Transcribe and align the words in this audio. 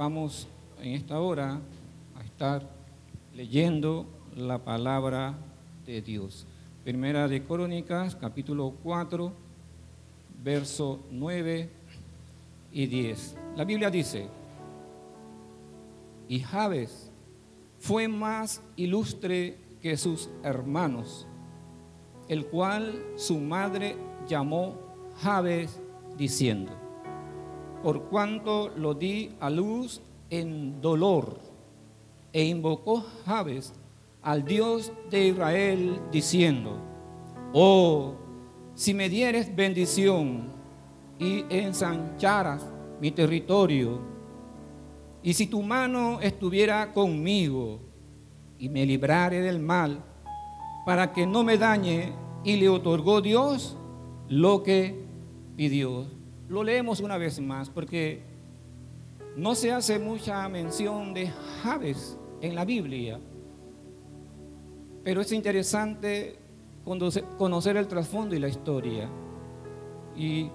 vamos 0.00 0.48
en 0.80 0.94
esta 0.94 1.20
hora 1.20 1.60
a 2.16 2.24
estar 2.24 2.66
leyendo 3.34 4.06
la 4.34 4.56
palabra 4.56 5.34
de 5.84 6.00
Dios. 6.00 6.46
Primera 6.82 7.28
de 7.28 7.44
Crónicas, 7.44 8.16
capítulo 8.16 8.72
4, 8.82 9.30
verso 10.42 11.00
9 11.10 11.68
y 12.72 12.86
10. 12.86 13.36
La 13.56 13.64
Biblia 13.66 13.90
dice, 13.90 14.26
y 16.30 16.40
Jabes 16.40 17.10
fue 17.78 18.08
más 18.08 18.62
ilustre 18.76 19.58
que 19.82 19.98
sus 19.98 20.30
hermanos, 20.42 21.26
el 22.26 22.46
cual 22.46 23.04
su 23.16 23.38
madre 23.38 23.96
llamó 24.26 24.78
Jabes 25.20 25.78
diciendo, 26.16 26.72
por 27.82 28.04
cuanto 28.04 28.68
lo 28.76 28.94
di 28.94 29.32
a 29.40 29.50
luz 29.50 30.00
en 30.30 30.80
dolor, 30.80 31.38
e 32.32 32.44
invocó 32.44 33.04
Jabes 33.24 33.72
al 34.22 34.44
Dios 34.44 34.92
de 35.10 35.28
Israel 35.28 36.00
diciendo, 36.12 36.76
oh, 37.52 38.14
si 38.74 38.94
me 38.94 39.08
dieres 39.08 39.54
bendición 39.54 40.48
y 41.18 41.44
ensancharas 41.48 42.64
mi 43.00 43.10
territorio, 43.10 44.00
y 45.22 45.34
si 45.34 45.46
tu 45.46 45.62
mano 45.62 46.20
estuviera 46.20 46.92
conmigo 46.92 47.80
y 48.58 48.68
me 48.68 48.86
librare 48.86 49.40
del 49.40 49.58
mal, 49.58 50.04
para 50.86 51.12
que 51.12 51.26
no 51.26 51.42
me 51.42 51.58
dañe, 51.58 52.12
y 52.42 52.56
le 52.56 52.68
otorgó 52.68 53.20
Dios 53.20 53.76
lo 54.28 54.62
que 54.62 55.04
pidió. 55.56 56.19
Lo 56.50 56.64
leemos 56.64 56.98
una 56.98 57.16
vez 57.16 57.38
más 57.40 57.70
porque 57.70 58.22
no 59.36 59.54
se 59.54 59.70
hace 59.70 60.00
mucha 60.00 60.48
mención 60.48 61.14
de 61.14 61.30
Javes 61.62 62.18
en 62.40 62.56
la 62.56 62.64
Biblia, 62.64 63.20
pero 65.04 65.20
es 65.20 65.30
interesante 65.30 66.40
conocer 67.38 67.76
el 67.76 67.86
trasfondo 67.86 68.34
y 68.34 68.40
la 68.40 68.48
historia 68.48 69.08
y 70.16 70.50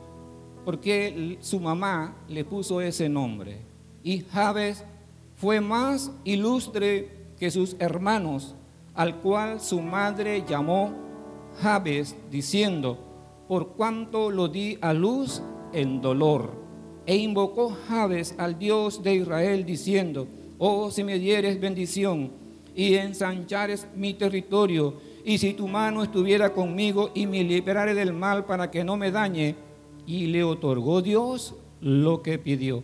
por 0.66 0.82
qué 0.82 1.38
su 1.40 1.62
mamá 1.62 2.18
le 2.28 2.44
puso 2.44 2.82
ese 2.82 3.08
nombre. 3.08 3.62
Y 4.04 4.20
Javes 4.20 4.84
fue 5.38 5.62
más 5.62 6.12
ilustre 6.26 7.10
que 7.40 7.50
sus 7.50 7.78
hermanos, 7.80 8.54
al 8.96 9.22
cual 9.22 9.62
su 9.62 9.80
madre 9.80 10.44
llamó 10.46 10.94
Javes, 11.62 12.18
diciendo, 12.30 13.00
por 13.48 13.70
cuanto 13.78 14.30
lo 14.30 14.50
di 14.50 14.78
a 14.82 14.92
luz 14.92 15.42
en 15.76 16.02
dolor. 16.02 16.52
E 17.06 17.16
invocó 17.18 17.78
Javes 17.88 18.34
al 18.38 18.58
Dios 18.58 19.04
de 19.04 19.16
Israel, 19.16 19.66
diciendo, 19.66 20.28
oh, 20.58 20.90
si 20.90 21.04
me 21.04 21.20
dieres 21.20 21.60
bendición 21.60 22.32
y 22.76 22.96
ensanchares 22.96 23.88
mi 23.96 24.14
territorio, 24.14 24.96
y 25.24 25.38
si 25.38 25.54
tu 25.54 25.68
mano 25.68 26.04
estuviera 26.04 26.54
conmigo 26.54 27.12
y 27.14 27.26
me 27.26 27.44
liberare 27.44 27.94
del 27.94 28.14
mal 28.14 28.46
para 28.46 28.72
que 28.72 28.84
no 28.84 28.98
me 28.98 29.12
dañe, 29.12 29.56
y 30.08 30.28
le 30.28 30.44
otorgó 30.44 31.02
Dios 31.02 31.56
lo 31.82 32.22
que 32.22 32.38
pidió. 32.38 32.84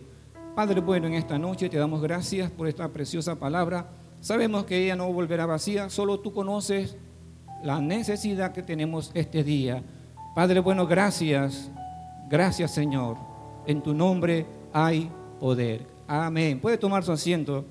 Padre 0.54 0.80
bueno, 0.80 1.06
en 1.06 1.14
esta 1.14 1.38
noche 1.38 1.68
te 1.68 1.78
damos 1.78 2.02
gracias 2.02 2.50
por 2.50 2.68
esta 2.68 2.88
preciosa 2.88 3.38
palabra. 3.38 3.90
Sabemos 4.20 4.64
que 4.64 4.84
ella 4.84 4.96
no 4.96 5.12
volverá 5.12 5.46
vacía, 5.46 5.88
solo 5.88 6.20
tú 6.20 6.32
conoces 6.32 6.96
la 7.64 7.80
necesidad 7.80 8.52
que 8.52 8.62
tenemos 8.62 9.10
este 9.14 9.44
día. 9.44 9.82
Padre 10.34 10.60
bueno, 10.60 10.86
gracias, 10.86 11.70
gracias 12.32 12.70
Señor. 12.70 13.18
En 13.66 13.82
tu 13.82 13.92
nombre 13.92 14.46
hay 14.72 15.10
poder. 15.38 15.86
Amén. 16.08 16.58
Puede 16.58 16.78
tomar 16.78 17.04
su 17.04 17.12
asiento. 17.12 17.64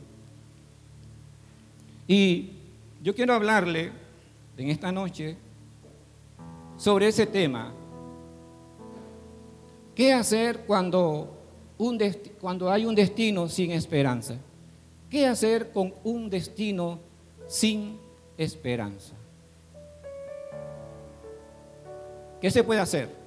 Y 2.07 2.51
yo 3.01 3.15
quiero 3.15 3.33
hablarle 3.33 3.91
en 4.55 4.69
esta 4.69 4.91
noche 4.91 5.35
sobre 6.77 7.07
ese 7.07 7.25
tema. 7.25 7.73
¿Qué 9.95 10.13
hacer 10.13 10.59
cuando, 10.67 11.35
un 11.79 12.00
cuando 12.39 12.71
hay 12.71 12.85
un 12.85 12.94
destino 12.94 13.50
sin 13.50 13.71
esperanza? 13.71 14.35
¿Qué 15.09 15.25
hacer 15.25 15.71
con 15.71 15.94
un 16.03 16.29
destino 16.29 17.00
sin 17.47 17.97
esperanza? 18.38 19.13
¿Qué 22.39 22.51
se 22.51 22.63
puede 22.63 22.79
hacer? 22.79 23.20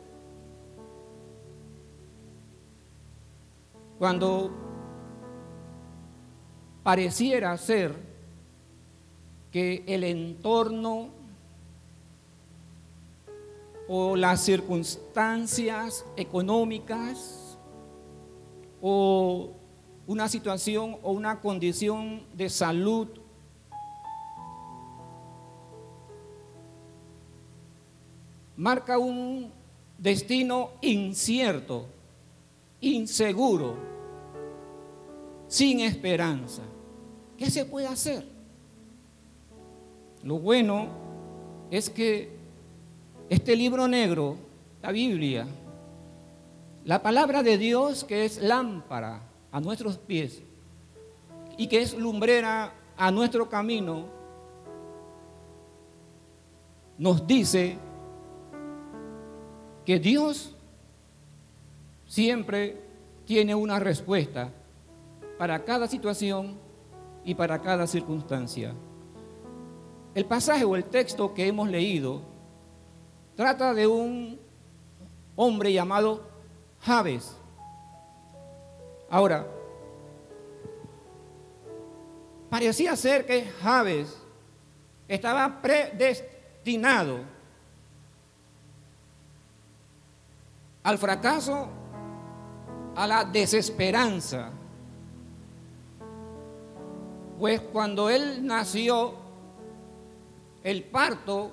Cuando 3.98 4.50
pareciera 6.82 7.56
ser 7.56 7.94
que 9.52 9.84
el 9.86 10.04
entorno 10.04 11.10
o 13.88 14.16
las 14.16 14.40
circunstancias 14.40 16.04
económicas 16.16 17.56
o 18.82 19.50
una 20.06 20.28
situación 20.28 20.96
o 21.02 21.12
una 21.12 21.40
condición 21.40 22.22
de 22.34 22.50
salud 22.50 23.08
marca 28.56 28.98
un 28.98 29.52
destino 29.98 30.70
incierto, 30.80 31.86
inseguro, 32.84 33.76
sin 35.48 35.80
esperanza. 35.80 36.62
¿Qué 37.36 37.50
se 37.50 37.64
puede 37.64 37.86
hacer? 37.86 38.26
Lo 40.22 40.38
bueno 40.38 40.88
es 41.70 41.90
que 41.90 42.36
este 43.28 43.56
libro 43.56 43.88
negro, 43.88 44.36
la 44.82 44.92
Biblia, 44.92 45.46
la 46.84 47.02
palabra 47.02 47.42
de 47.42 47.58
Dios 47.58 48.04
que 48.04 48.24
es 48.24 48.38
lámpara 48.42 49.22
a 49.50 49.60
nuestros 49.60 49.98
pies 49.98 50.42
y 51.56 51.66
que 51.66 51.82
es 51.82 51.96
lumbrera 51.96 52.72
a 52.96 53.10
nuestro 53.10 53.48
camino, 53.48 54.06
nos 56.98 57.26
dice 57.26 57.76
que 59.84 59.98
Dios 59.98 60.53
siempre 62.06 62.80
tiene 63.24 63.54
una 63.54 63.78
respuesta 63.78 64.50
para 65.38 65.64
cada 65.64 65.88
situación 65.88 66.58
y 67.24 67.34
para 67.34 67.60
cada 67.60 67.86
circunstancia. 67.86 68.74
El 70.14 70.26
pasaje 70.26 70.64
o 70.64 70.76
el 70.76 70.84
texto 70.84 71.34
que 71.34 71.46
hemos 71.46 71.68
leído 71.68 72.22
trata 73.34 73.74
de 73.74 73.86
un 73.86 74.38
hombre 75.34 75.72
llamado 75.72 76.22
Javes. 76.80 77.36
Ahora, 79.10 79.46
parecía 82.48 82.94
ser 82.94 83.26
que 83.26 83.44
Javes 83.62 84.16
estaba 85.08 85.60
predestinado 85.60 87.20
al 90.82 90.98
fracaso, 90.98 91.68
a 92.96 93.06
la 93.06 93.24
desesperanza. 93.24 94.50
Pues 97.38 97.60
cuando 97.60 98.08
él 98.08 98.46
nació, 98.46 99.14
el 100.62 100.84
parto 100.84 101.52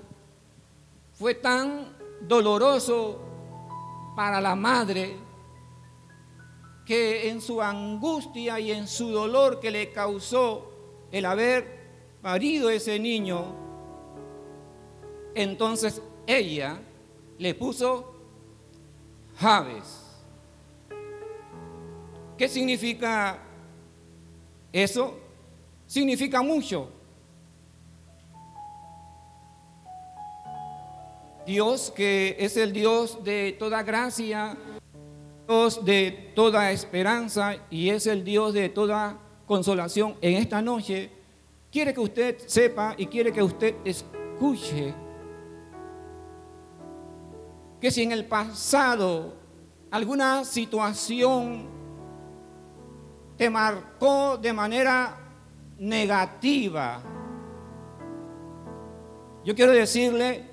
fue 1.13 1.35
tan 1.35 1.97
doloroso 2.21 3.19
para 4.15 4.39
la 4.39 4.55
madre 4.55 5.17
que 6.85 7.29
en 7.29 7.41
su 7.41 7.61
angustia 7.61 8.59
y 8.59 8.71
en 8.71 8.87
su 8.87 9.09
dolor 9.11 9.59
que 9.59 9.71
le 9.71 9.91
causó 9.91 10.71
el 11.11 11.25
haber 11.25 11.79
parido 12.21 12.69
ese 12.69 12.99
niño, 12.99 13.55
entonces 15.33 16.01
ella 16.27 16.79
le 17.37 17.55
puso 17.55 18.13
Javes. 19.37 20.00
¿Qué 22.41 22.49
significa 22.49 23.37
eso? 24.73 25.15
Significa 25.85 26.41
mucho. 26.41 26.89
Dios 31.45 31.93
que 31.95 32.35
es 32.39 32.57
el 32.57 32.73
Dios 32.73 33.23
de 33.23 33.55
toda 33.59 33.83
gracia, 33.83 34.57
Dios 35.47 35.85
de 35.85 36.31
toda 36.33 36.71
esperanza 36.71 37.57
y 37.69 37.89
es 37.89 38.07
el 38.07 38.23
Dios 38.23 38.55
de 38.55 38.69
toda 38.69 39.19
consolación 39.45 40.15
en 40.19 40.37
esta 40.37 40.63
noche, 40.63 41.11
quiere 41.71 41.93
que 41.93 41.99
usted 41.99 42.39
sepa 42.47 42.95
y 42.97 43.05
quiere 43.05 43.31
que 43.31 43.43
usted 43.43 43.75
escuche 43.85 44.95
que 47.79 47.91
si 47.91 48.01
en 48.01 48.11
el 48.11 48.25
pasado 48.25 49.35
alguna 49.91 50.43
situación 50.43 51.70
te 53.37 53.49
marcó 53.49 54.37
de 54.37 54.53
manera 54.53 55.17
negativa. 55.77 57.01
Yo 59.43 59.55
quiero 59.55 59.71
decirle 59.71 60.45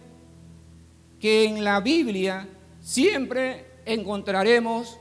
que 1.20 1.44
en 1.44 1.62
la 1.62 1.80
Biblia 1.80 2.48
siempre 2.80 3.82
encontraremos 3.84 4.98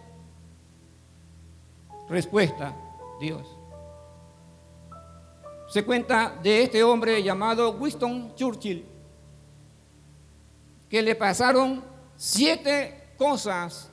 respuesta, 2.09 2.75
Dios. 3.19 3.47
Se 5.69 5.83
cuenta 5.83 6.37
de 6.41 6.63
este 6.63 6.83
hombre 6.83 7.21
llamado 7.21 7.71
Winston 7.71 8.33
Churchill, 8.35 8.85
que 10.89 11.01
le 11.01 11.15
pasaron 11.15 11.83
siete 12.15 13.13
cosas 13.17 13.91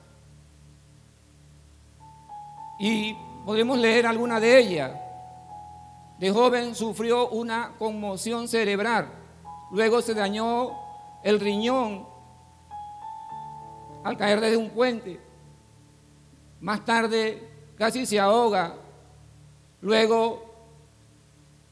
y 2.79 3.15
podemos 3.45 3.77
leer 3.77 4.07
alguna 4.07 4.39
de 4.39 4.57
ellas. 4.57 4.91
De 6.17 6.31
joven 6.31 6.73
sufrió 6.73 7.29
una 7.29 7.73
conmoción 7.77 8.47
cerebral, 8.47 9.09
luego 9.71 10.01
se 10.01 10.13
dañó 10.13 10.71
el 11.23 11.39
riñón 11.39 12.07
al 14.03 14.17
caer 14.17 14.39
desde 14.39 14.57
un 14.57 14.69
puente. 14.69 15.19
Más 16.61 16.83
tarde 16.85 17.73
casi 17.77 18.05
se 18.05 18.19
ahoga. 18.19 18.75
Luego 19.81 20.45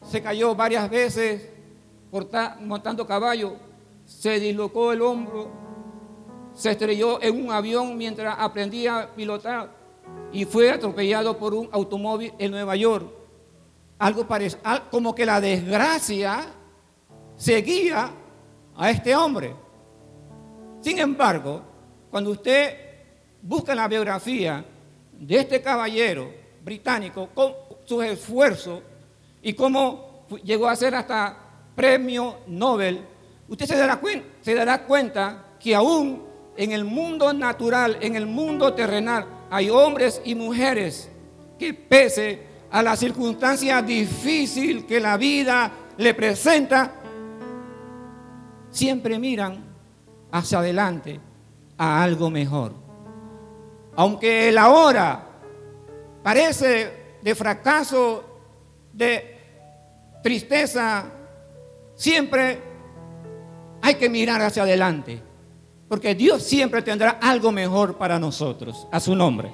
se 0.01 0.21
cayó 0.21 0.53
varias 0.55 0.89
veces 0.89 1.49
montando 2.61 3.07
caballo. 3.07 3.55
Se 4.05 4.39
dislocó 4.39 4.91
el 4.91 5.01
hombro. 5.01 5.51
Se 6.53 6.71
estrelló 6.71 7.21
en 7.21 7.45
un 7.45 7.51
avión 7.51 7.97
mientras 7.97 8.35
aprendía 8.37 8.99
a 8.99 9.07
pilotar 9.07 9.82
y 10.31 10.45
fue 10.45 10.71
atropellado 10.71 11.38
por 11.38 11.53
un 11.53 11.69
automóvil 11.71 12.33
en 12.39 12.51
Nueva 12.51 12.75
York. 12.75 13.05
Algo 14.00 14.27
parece, 14.27 14.57
como 14.89 15.13
que 15.13 15.25
la 15.25 15.39
desgracia 15.39 16.45
seguía 17.35 18.11
a 18.75 18.89
este 18.89 19.15
hombre. 19.15 19.55
Sin 20.81 21.00
embargo, 21.00 21.61
cuando 22.09 22.31
usted 22.31 22.75
busca 23.41 23.75
la 23.75 23.88
biografía 23.88 24.65
de 25.11 25.38
este 25.38 25.61
caballero 25.61 26.31
británico, 26.63 27.29
con 27.33 27.53
sus 27.85 28.03
esfuerzos 28.03 28.81
y 29.41 29.53
cómo 29.53 30.25
llegó 30.44 30.67
a 30.67 30.75
ser 30.75 30.95
hasta 30.95 31.38
premio 31.75 32.38
Nobel, 32.47 33.05
usted 33.47 33.65
se 33.65 33.77
dará, 33.77 34.00
se 34.41 34.55
dará 34.55 34.85
cuenta 34.85 35.45
que 35.59 35.75
aún 35.75 36.23
en 36.55 36.71
el 36.71 36.85
mundo 36.85 37.33
natural, 37.33 37.97
en 38.01 38.15
el 38.15 38.25
mundo 38.25 38.73
terrenal, 38.73 39.25
hay 39.53 39.69
hombres 39.69 40.19
y 40.25 40.33
mujeres 40.33 41.07
que 41.59 41.75
pese 41.75 42.41
a 42.71 42.81
la 42.81 42.95
circunstancia 42.95 43.83
difícil 43.83 44.88
que 44.88 45.00
la 45.00 45.15
vida 45.15 45.71
le 45.95 46.15
presenta, 46.15 46.91
siempre 48.71 49.19
miran 49.19 49.63
hacia 50.31 50.57
adelante 50.57 51.19
a 51.77 52.01
algo 52.01 52.31
mejor. 52.31 52.73
Aunque 53.95 54.50
el 54.50 54.57
ahora 54.57 55.23
parece 56.23 57.17
de 57.21 57.35
fracaso, 57.35 58.23
de 58.91 59.38
tristeza, 60.23 61.05
siempre 61.94 62.57
hay 63.83 63.94
que 63.94 64.09
mirar 64.09 64.41
hacia 64.41 64.63
adelante. 64.63 65.21
Porque 65.88 66.15
Dios 66.15 66.44
siempre 66.44 66.81
tendrá 66.81 67.19
algo 67.21 67.51
mejor 67.51 67.97
para 67.97 68.19
nosotros, 68.19 68.88
a 68.91 69.00
su 69.00 69.15
nombre. 69.15 69.51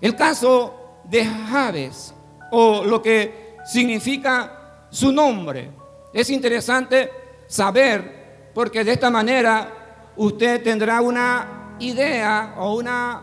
El 0.00 0.16
caso 0.16 0.74
de 1.04 1.24
Javes, 1.24 2.14
o 2.50 2.84
lo 2.84 3.02
que 3.02 3.56
significa 3.64 4.86
su 4.90 5.12
nombre, 5.12 5.70
es 6.12 6.30
interesante 6.30 7.10
saber, 7.46 8.50
porque 8.54 8.82
de 8.82 8.92
esta 8.92 9.10
manera 9.10 10.12
usted 10.16 10.62
tendrá 10.62 11.00
una 11.00 11.76
idea 11.78 12.54
o 12.58 12.74
una 12.74 13.22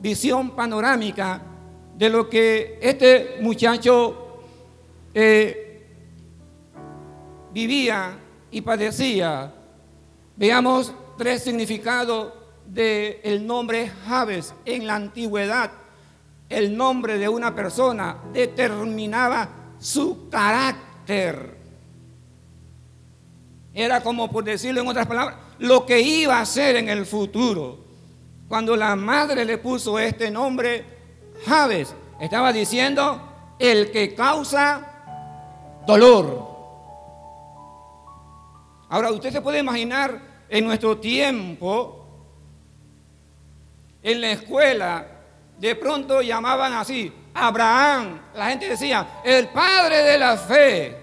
visión 0.00 0.54
panorámica 0.54 1.42
de 1.96 2.08
lo 2.08 2.28
que 2.28 2.78
este 2.80 3.38
muchacho 3.40 4.42
eh, 5.12 5.84
vivía 7.52 8.18
y 8.50 8.60
padecía. 8.60 9.54
Veamos 10.38 10.94
tres 11.16 11.42
significados 11.42 12.32
del 12.64 13.44
nombre 13.44 13.90
Javes 14.06 14.54
en 14.64 14.86
la 14.86 14.94
antigüedad. 14.94 15.72
El 16.48 16.76
nombre 16.76 17.18
de 17.18 17.28
una 17.28 17.56
persona 17.56 18.18
determinaba 18.32 19.48
su 19.80 20.28
carácter. 20.30 21.58
Era 23.74 24.00
como 24.00 24.30
por 24.30 24.44
decirlo 24.44 24.80
en 24.80 24.86
otras 24.86 25.08
palabras, 25.08 25.38
lo 25.58 25.84
que 25.84 26.00
iba 26.00 26.38
a 26.38 26.46
ser 26.46 26.76
en 26.76 26.88
el 26.88 27.04
futuro. 27.04 27.80
Cuando 28.46 28.76
la 28.76 28.94
madre 28.94 29.44
le 29.44 29.58
puso 29.58 29.98
este 29.98 30.30
nombre, 30.30 30.84
Javes, 31.46 31.92
estaba 32.20 32.52
diciendo 32.52 33.56
el 33.58 33.90
que 33.90 34.14
causa 34.14 35.82
dolor. 35.84 36.46
Ahora, 38.88 39.10
usted 39.10 39.32
se 39.32 39.42
puede 39.42 39.58
imaginar 39.58 40.27
en 40.48 40.64
nuestro 40.66 40.98
tiempo, 40.98 42.06
en 44.02 44.20
la 44.20 44.30
escuela, 44.32 45.06
de 45.58 45.74
pronto 45.74 46.22
llamaban 46.22 46.72
así, 46.72 47.12
Abraham, 47.34 48.20
la 48.34 48.50
gente 48.50 48.68
decía, 48.68 49.20
el 49.24 49.48
padre 49.48 50.02
de 50.02 50.18
la 50.18 50.36
fe. 50.36 50.96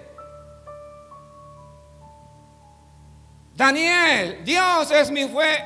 Daniel, 3.55 4.43
Dios 4.43 4.91
es 4.91 5.11
mi 5.11 5.25
fe. 5.25 5.65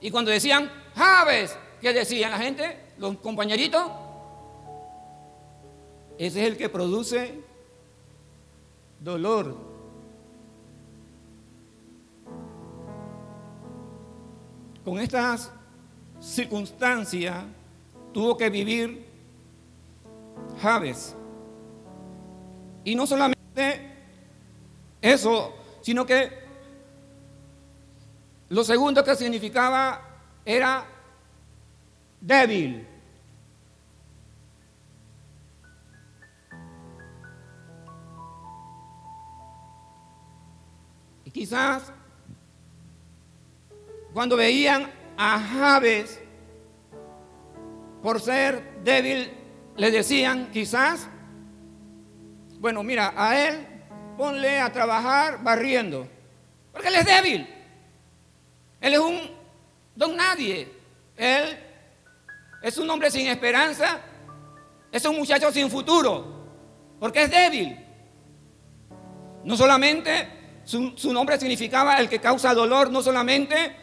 Y 0.00 0.10
cuando 0.10 0.30
decían 0.30 0.70
Javes, 0.96 1.56
¿qué 1.80 1.92
decían 1.92 2.30
la 2.30 2.38
gente? 2.38 2.94
Los 2.98 3.18
compañeritos. 3.18 3.90
Ese 6.18 6.42
es 6.42 6.48
el 6.48 6.56
que 6.56 6.68
produce 6.68 7.39
dolor. 9.00 9.56
Con 14.84 14.98
estas 14.98 15.50
circunstancias 16.20 17.44
tuvo 18.12 18.36
que 18.36 18.50
vivir 18.50 19.06
Javes. 20.60 21.16
Y 22.84 22.94
no 22.94 23.06
solamente 23.06 23.90
eso, 25.00 25.54
sino 25.82 26.04
que 26.04 26.40
lo 28.48 28.64
segundo 28.64 29.04
que 29.04 29.14
significaba 29.14 30.00
era 30.44 30.84
débil. 32.20 32.86
Quizás 41.40 41.84
cuando 44.12 44.36
veían 44.36 44.92
a 45.16 45.40
Javes 45.40 46.20
por 48.02 48.20
ser 48.20 48.82
débil, 48.84 49.32
le 49.74 49.90
decían 49.90 50.50
quizás 50.52 51.08
bueno, 52.58 52.82
mira, 52.82 53.14
a 53.16 53.40
él 53.40 53.66
ponle 54.18 54.60
a 54.60 54.70
trabajar 54.70 55.42
barriendo, 55.42 56.06
porque 56.72 56.88
él 56.88 56.96
es 56.96 57.06
débil. 57.06 57.48
Él 58.78 58.92
es 58.92 58.98
un 58.98 59.18
don 59.96 60.14
nadie. 60.14 60.70
Él 61.16 61.58
es 62.62 62.76
un 62.76 62.90
hombre 62.90 63.10
sin 63.10 63.28
esperanza, 63.28 63.98
es 64.92 65.02
un 65.06 65.16
muchacho 65.16 65.50
sin 65.50 65.70
futuro, 65.70 66.50
porque 67.00 67.22
es 67.22 67.30
débil. 67.30 67.82
No 69.42 69.56
solamente 69.56 70.39
su, 70.64 71.12
nombre 71.12 71.38
significaba 71.38 71.98
el 71.98 72.08
que 72.08 72.20
causa 72.20 72.54
dolor, 72.54 72.90
no 72.90 73.02
solamente 73.02 73.76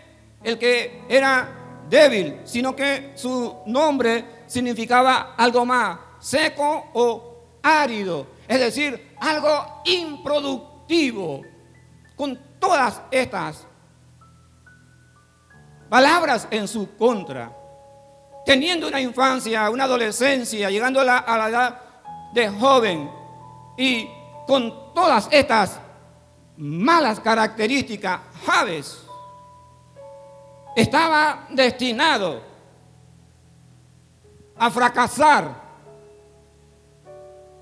el 0.43 0.57
que 0.57 1.03
era 1.09 1.83
débil, 1.89 2.41
sino 2.45 2.75
que 2.75 3.11
su 3.15 3.57
nombre 3.65 4.43
significaba 4.47 5.35
algo 5.35 5.65
más, 5.65 5.97
seco 6.19 6.87
o 6.93 7.59
árido. 7.63 8.27
Es 8.47 8.59
decir, 8.59 9.15
algo 9.19 9.81
improductivo. 9.85 11.41
Con 12.15 12.39
todas 12.59 13.01
estas 13.11 13.67
palabras 15.89 16.47
en 16.49 16.67
su 16.67 16.95
contra. 16.95 17.51
Teniendo 18.45 18.87
una 18.87 19.01
infancia, 19.01 19.69
una 19.69 19.83
adolescencia, 19.83 20.69
llegando 20.69 21.01
a 21.01 21.03
la, 21.03 21.17
a 21.17 21.37
la 21.37 21.49
edad 21.49 21.81
de 22.33 22.49
joven 22.49 23.09
y 23.77 24.07
con 24.47 24.93
todas 24.93 25.27
estas 25.31 25.79
malas 26.57 27.19
características, 27.19 28.19
Javes 28.45 29.03
estaba 30.75 31.47
destinado 31.49 32.41
a 34.57 34.69
fracasar. 34.69 35.67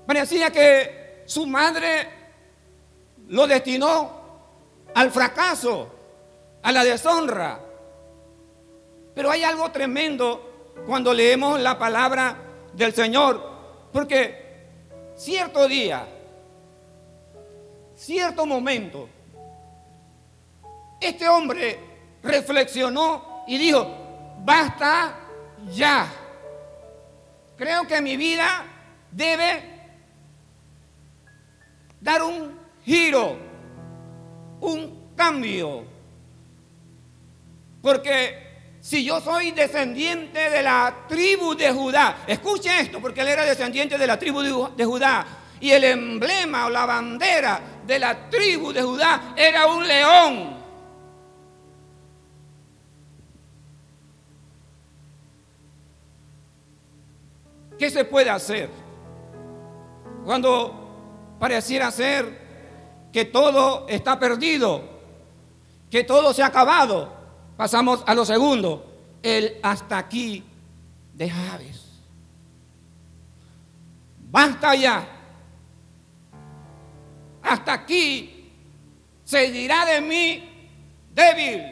Parecía 0.06 0.50
que 0.50 1.22
su 1.26 1.46
madre 1.46 2.08
lo 3.28 3.46
destinó 3.46 4.10
al 4.94 5.10
fracaso, 5.10 5.88
a 6.62 6.72
la 6.72 6.84
deshonra. 6.84 7.60
Pero 9.14 9.30
hay 9.30 9.44
algo 9.44 9.70
tremendo 9.70 10.74
cuando 10.86 11.12
leemos 11.12 11.58
la 11.60 11.78
palabra 11.78 12.36
del 12.74 12.94
Señor, 12.94 13.42
porque 13.92 14.68
cierto 15.16 15.66
día, 15.66 16.06
cierto 17.96 18.46
momento, 18.46 19.08
este 21.00 21.28
hombre 21.28 21.78
reflexionó 22.22 23.44
y 23.46 23.58
dijo, 23.58 23.86
basta 24.44 25.18
ya. 25.72 26.06
Creo 27.56 27.86
que 27.86 28.00
mi 28.02 28.16
vida 28.16 28.64
debe 29.10 29.76
dar 32.00 32.22
un 32.22 32.58
giro, 32.84 33.36
un 34.60 35.12
cambio. 35.16 35.84
Porque 37.80 38.46
si 38.80 39.04
yo 39.04 39.20
soy 39.20 39.52
descendiente 39.52 40.50
de 40.50 40.62
la 40.62 41.04
tribu 41.08 41.54
de 41.54 41.72
Judá, 41.72 42.24
escuche 42.26 42.80
esto, 42.80 43.00
porque 43.00 43.22
él 43.22 43.28
era 43.28 43.44
descendiente 43.44 43.96
de 43.96 44.06
la 44.06 44.18
tribu 44.18 44.42
de 44.76 44.84
Judá, 44.84 45.26
y 45.60 45.70
el 45.70 45.84
emblema 45.84 46.66
o 46.66 46.70
la 46.70 46.84
bandera 46.84 47.75
de 47.86 47.98
la 47.98 48.28
tribu 48.28 48.72
de 48.72 48.82
Judá 48.82 49.34
era 49.36 49.66
un 49.66 49.86
león. 49.86 50.56
¿Qué 57.78 57.90
se 57.90 58.04
puede 58.04 58.30
hacer? 58.30 58.70
Cuando 60.24 61.36
pareciera 61.38 61.90
ser 61.90 62.46
que 63.12 63.26
todo 63.26 63.86
está 63.88 64.18
perdido, 64.18 64.82
que 65.90 66.04
todo 66.04 66.32
se 66.32 66.42
ha 66.42 66.46
acabado, 66.46 67.12
pasamos 67.56 68.02
a 68.06 68.14
lo 68.14 68.24
segundo, 68.24 68.84
el 69.22 69.58
hasta 69.62 69.98
aquí 69.98 70.42
de 71.14 71.30
Javes. 71.30 71.86
Basta 74.30 74.74
ya. 74.74 75.15
Hasta 77.46 77.72
aquí 77.72 78.50
se 79.24 79.50
dirá 79.50 79.84
de 79.84 80.00
mí 80.00 80.68
débil, 81.12 81.62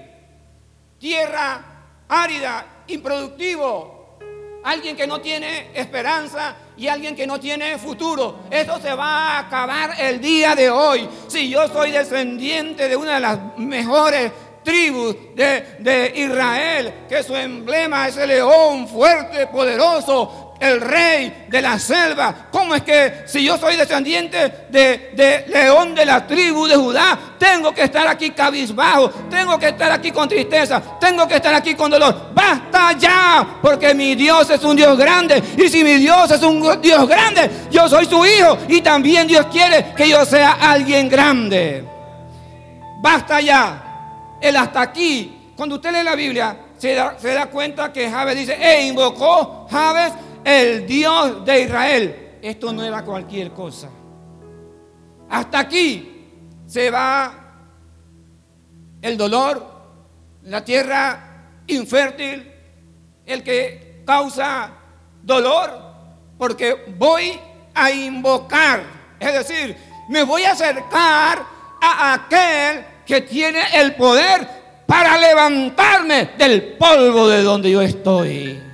tierra 0.99 1.63
árida, 2.09 2.67
improductivo, 2.87 4.19
alguien 4.63 4.97
que 4.97 5.07
no 5.07 5.21
tiene 5.21 5.71
esperanza 5.75 6.57
y 6.77 6.87
alguien 6.87 7.17
que 7.17 7.27
no 7.27 7.41
tiene 7.41 7.77
futuro. 7.79 8.45
Eso 8.51 8.81
se 8.81 8.95
va 8.95 9.33
a 9.33 9.39
acabar 9.41 9.95
el 9.99 10.21
día 10.21 10.55
de 10.55 10.71
hoy. 10.71 11.09
Si 11.27 11.49
yo 11.49 11.67
soy 11.69 11.91
descendiente 11.91 12.89
de 12.89 12.97
una 12.97 13.15
de 13.15 13.21
las 13.21 13.59
mejores 13.59 14.33
tribus 14.63 15.15
de, 15.35 15.77
de 15.81 16.13
Israel, 16.17 16.95
que 17.09 17.23
su 17.23 17.35
emblema 17.37 18.09
es 18.09 18.17
el 18.17 18.29
león 18.29 18.89
fuerte, 18.89 19.47
poderoso, 19.49 20.44
el 20.65 20.81
rey 20.81 21.45
de 21.49 21.61
la 21.61 21.79
selva. 21.79 22.35
¿Cómo 22.51 22.75
es 22.75 22.83
que 22.83 23.25
si 23.27 23.45
yo 23.45 23.59
soy 23.59 23.77
descendiente 23.77 24.67
de, 24.71 25.45
león 25.49 25.95
de 25.95 26.07
la 26.07 26.27
tribu 26.27 26.67
de 26.67 26.75
Judá, 26.75 27.19
tengo 27.39 27.73
que 27.73 27.83
estar 27.83 28.07
aquí 28.09 28.31
cabizbajo, 28.31 29.11
tengo 29.31 29.59
que 29.59 29.69
estar 29.69 29.93
aquí 29.93 30.11
con 30.11 30.27
tristeza, 30.27 30.83
tengo 30.99 31.29
que 31.29 31.37
estar 31.37 31.55
aquí 31.55 31.75
con 31.75 31.91
dolor? 31.91 32.31
Basta 32.33 32.93
ya, 32.93 33.59
porque 33.61 33.95
mi 33.95 34.15
Dios 34.15 34.49
es 34.49 34.65
un 34.65 34.75
Dios 34.75 34.97
grande. 34.97 35.43
Y 35.59 35.69
si 35.69 35.85
mi 35.85 35.95
Dios 35.97 36.31
es 36.31 36.43
un 36.43 36.81
Dios 36.81 37.07
grande, 37.07 37.51
yo 37.71 37.87
soy 37.89 38.07
su 38.07 38.25
hijo 38.25 38.57
y 38.69 38.81
también 38.81 39.27
Dios 39.27 39.47
quiere 39.53 39.93
que 39.95 40.09
yo 40.09 40.25
sea 40.25 40.53
alguien 40.53 41.09
grande. 41.11 41.85
Basta 43.03 43.41
ya. 43.41 43.81
El 44.41 44.57
hasta 44.57 44.81
aquí, 44.81 45.53
cuando 45.57 45.77
usted 45.77 45.93
lee 45.93 46.03
la 46.03 46.15
Biblia, 46.15 46.57
se 46.79 46.95
da, 46.95 47.17
se 47.19 47.33
da 47.33 47.47
cuenta 47.47 47.93
que 47.93 48.11
Javes 48.11 48.37
dice, 48.37 48.59
e 48.61 48.87
invocó 48.87 49.67
Javes 49.71 50.13
el 50.45 50.87
Dios 50.87 51.45
de 51.45 51.63
Israel. 51.63 52.39
Esto 52.43 52.73
no 52.73 52.85
era 52.85 53.03
cualquier 53.03 53.51
cosa. 53.53 53.89
Hasta 55.31 55.59
aquí 55.59 56.29
se 56.67 56.91
va 56.91 57.33
el 59.01 59.17
dolor, 59.17 59.65
la 60.43 60.65
tierra 60.65 61.63
infértil, 61.67 62.53
el 63.25 63.43
que 63.43 64.03
causa 64.07 64.71
dolor, 65.23 65.73
porque 66.37 66.95
voy 66.99 67.39
a 67.75 67.91
invocar, 67.91 68.83
es 69.19 69.33
decir, 69.33 69.77
me 70.09 70.23
voy 70.23 70.45
a 70.45 70.53
acercar 70.53 71.45
a 71.81 72.15
aquel 72.15 72.85
que 73.07 73.23
tiene 73.23 73.61
el 73.75 73.95
poder 73.95 74.47
para 74.87 75.17
levantarme 75.19 76.31
del 76.39 76.75
polvo 76.75 77.29
de 77.29 77.43
donde 77.43 77.71
yo 77.71 77.83
estoy. 77.83 78.74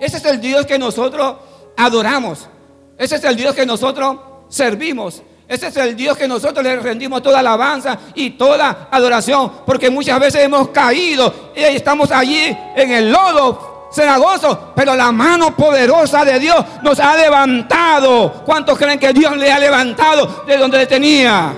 Ese 0.00 0.16
es 0.16 0.24
el 0.24 0.40
Dios 0.40 0.64
que 0.64 0.78
nosotros 0.78 1.36
adoramos. 1.76 2.48
Ese 2.96 3.16
es 3.16 3.24
el 3.24 3.36
Dios 3.36 3.54
que 3.54 3.66
nosotros 3.66 4.16
servimos. 4.48 5.22
Ese 5.46 5.66
es 5.66 5.76
el 5.76 5.96
Dios 5.96 6.16
que 6.16 6.28
nosotros 6.28 6.64
le 6.64 6.76
rendimos 6.76 7.22
toda 7.22 7.40
alabanza 7.40 7.98
y 8.14 8.30
toda 8.30 8.88
adoración. 8.90 9.50
Porque 9.66 9.90
muchas 9.90 10.18
veces 10.18 10.42
hemos 10.42 10.68
caído 10.68 11.52
y 11.54 11.60
estamos 11.60 12.10
allí 12.12 12.56
en 12.76 12.92
el 12.92 13.10
lodo 13.10 13.90
cenagoso. 13.92 14.72
Pero 14.74 14.94
la 14.94 15.12
mano 15.12 15.54
poderosa 15.56 16.24
de 16.24 16.38
Dios 16.38 16.64
nos 16.82 16.98
ha 17.00 17.16
levantado. 17.16 18.42
¿Cuántos 18.44 18.78
creen 18.78 18.98
que 18.98 19.12
Dios 19.12 19.36
le 19.36 19.52
ha 19.52 19.58
levantado 19.58 20.44
de 20.46 20.56
donde 20.56 20.78
le 20.78 20.86
tenía? 20.86 21.52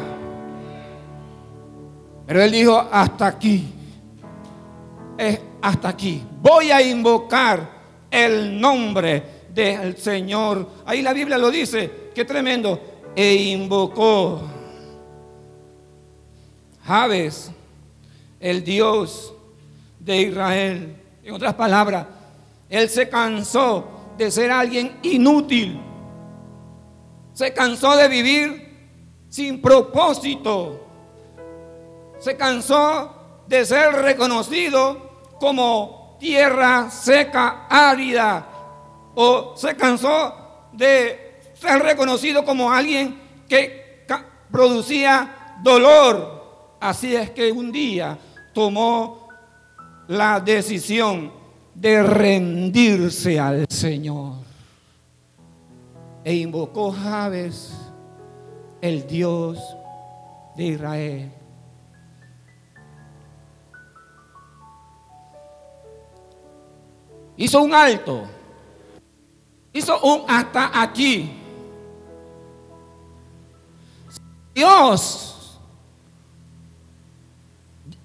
Pero 2.27 2.43
él 2.43 2.51
dijo, 2.51 2.89
hasta 2.91 3.27
aquí. 3.27 3.73
Es 5.19 5.39
hasta 5.61 5.89
aquí. 5.89 6.25
Voy 6.41 6.71
a 6.71 6.81
invocar 6.81 7.82
el 8.13 8.61
nombre 8.61 9.23
del 9.53 9.97
Señor. 9.97 10.69
Ahí 10.85 11.03
la 11.03 11.13
Biblia 11.13 11.39
lo 11.39 11.51
dice, 11.51 12.11
qué 12.15 12.25
tremendo. 12.25 12.81
E 13.17 13.35
invocó 13.35 14.43
Javes, 16.85 17.51
el 18.39 18.63
Dios 18.63 19.35
de 19.99 20.23
Israel. 20.23 20.97
En 21.25 21.35
otras 21.35 21.55
palabras, 21.55 22.07
él 22.69 22.89
se 22.89 23.09
cansó 23.09 23.87
de 24.17 24.31
ser 24.31 24.51
alguien 24.51 24.99
inútil. 25.03 25.81
Se 27.33 27.53
cansó 27.53 27.97
de 27.97 28.09
vivir 28.09 28.73
sin 29.29 29.61
propósito. 29.63 30.81
Se 32.19 32.37
cansó 32.37 33.15
de 33.47 33.65
ser 33.65 33.93
reconocido 33.93 35.21
como 35.41 36.02
tierra 36.23 36.89
seca, 36.89 37.67
árida, 37.69 38.47
o 39.17 39.55
se 39.57 39.75
cansó 39.75 40.69
de 40.73 41.41
ser 41.55 41.83
reconocido 41.83 42.45
como 42.45 42.71
alguien 42.71 43.21
que 43.49 44.05
producía 44.49 45.57
dolor. 45.65 46.77
Así 46.79 47.17
es 47.17 47.31
que 47.31 47.51
un 47.51 47.73
día 47.73 48.17
tomó 48.55 49.27
la 50.07 50.39
decisión 50.39 51.33
de 51.75 52.05
rendirse 52.05 53.41
al 53.41 53.67
Señor 53.69 54.35
e 56.23 56.37
invocó 56.37 56.93
Javes, 56.93 57.73
el 58.81 59.09
Dios 59.09 59.59
de 60.57 60.65
Israel. 60.67 61.42
Hizo 67.37 67.63
un 67.63 67.75
alto, 67.75 68.27
hizo 69.73 70.01
un 70.01 70.25
hasta 70.29 70.71
aquí. 70.83 71.39
Dios, 74.55 75.59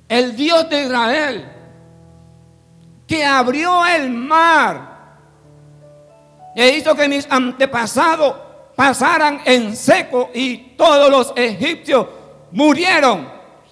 el 0.08 0.36
Dios 0.36 0.70
de 0.70 0.84
Israel, 0.84 1.52
que 3.06 3.26
abrió 3.26 3.86
el 3.86 4.10
mar 4.10 4.98
e 6.56 6.78
hizo 6.78 6.96
que 6.96 7.08
mis 7.08 7.28
antepasados 7.30 8.36
pasaran 8.76 9.42
en 9.46 9.76
seco 9.76 10.30
y 10.34 10.58
todos 10.76 11.10
los 11.10 11.34
egipcios 11.36 12.08
murieron. 12.52 13.28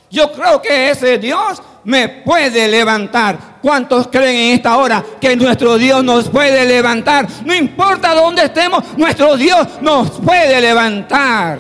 Yo 0.10 0.32
creo 0.32 0.62
que 0.62 0.90
ese 0.90 1.18
Dios 1.18 1.62
me 1.86 2.10
puede 2.10 2.68
levantar. 2.68 3.56
¿Cuántos 3.62 4.08
creen 4.08 4.36
en 4.36 4.56
esta 4.56 4.78
hora 4.78 5.04
que 5.20 5.36
nuestro 5.36 5.78
Dios 5.78 6.04
nos 6.04 6.30
puede 6.30 6.66
levantar? 6.66 7.28
No 7.46 7.56
importa 7.56 8.14
dónde 8.14 8.44
estemos, 8.44 8.84
nuestro 8.98 9.38
Dios 9.38 9.82
nos 9.82 10.12
puede 10.12 10.60
levantar. 10.62 11.60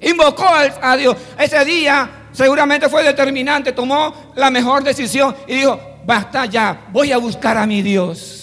Invocó 0.00 0.46
a 0.82 0.96
Dios. 0.96 1.16
Ese 1.38 1.64
día 1.64 2.10
seguramente 2.32 2.88
fue 2.88 3.02
determinante, 3.02 3.72
tomó 3.72 4.32
la 4.34 4.50
mejor 4.50 4.84
decisión 4.84 5.34
y 5.46 5.54
dijo, 5.54 5.80
basta 6.04 6.44
ya, 6.46 6.86
voy 6.92 7.12
a 7.12 7.18
buscar 7.18 7.56
a 7.56 7.66
mi 7.66 7.80
Dios. 7.80 8.40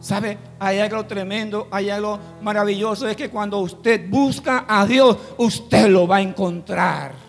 ¿Sabe? 0.00 0.38
Hay 0.58 0.78
algo 0.78 1.04
tremendo, 1.04 1.68
hay 1.70 1.90
algo 1.90 2.18
maravilloso, 2.40 3.08
es 3.08 3.16
que 3.16 3.28
cuando 3.28 3.58
usted 3.58 4.08
busca 4.08 4.64
a 4.68 4.86
Dios, 4.86 5.16
usted 5.36 5.88
lo 5.88 6.06
va 6.06 6.16
a 6.16 6.20
encontrar. 6.20 7.25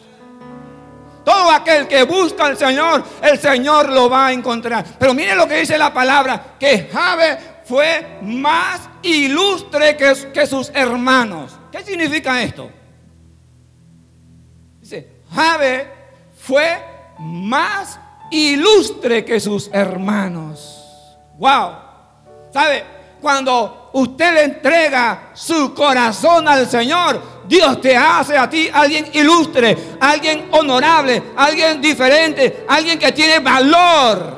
Todo 1.28 1.52
aquel 1.52 1.90
que 1.90 2.04
busca 2.04 2.46
al 2.46 2.58
Señor, 2.58 3.04
el 3.22 3.38
Señor 3.38 3.90
lo 3.90 4.10
va 4.10 4.28
a 4.28 4.32
encontrar. 4.32 4.86
Pero 4.98 5.14
mire 5.14 5.36
lo 5.36 5.46
que 5.46 5.58
dice 5.58 5.78
la 5.78 5.94
palabra, 5.94 6.56
que 6.58 6.88
Jabe 6.90 7.38
fue 7.66 8.20
más 8.22 8.80
ilustre 9.04 9.98
que, 9.98 10.48
sus 10.48 10.70
hermanos. 10.74 11.60
¿Qué 11.70 11.84
significa 11.84 12.42
esto? 12.42 12.72
Dice, 14.80 15.24
Jabe 15.36 15.92
fue 16.38 16.82
más 17.20 18.00
ilustre 18.32 19.26
que 19.26 19.42
sus 19.42 19.70
hermanos. 19.74 21.18
Wow. 21.38 21.72
¿Sabe? 22.54 22.86
Cuando 23.20 23.90
usted 23.92 24.34
le 24.34 24.44
entrega 24.44 25.32
su 25.34 25.74
corazón 25.74 26.48
al 26.48 26.70
Señor, 26.70 27.22
Dios 27.48 27.80
te 27.80 27.96
hace 27.96 28.38
a 28.38 28.50
ti 28.50 28.70
alguien 28.72 29.08
ilustre, 29.14 29.96
alguien 30.00 30.50
honorable, 30.52 31.22
alguien 31.36 31.82
diferente, 31.82 32.66
alguien 32.68 33.00
que 33.00 33.12
tiene 33.12 33.40
valor. 33.40 34.38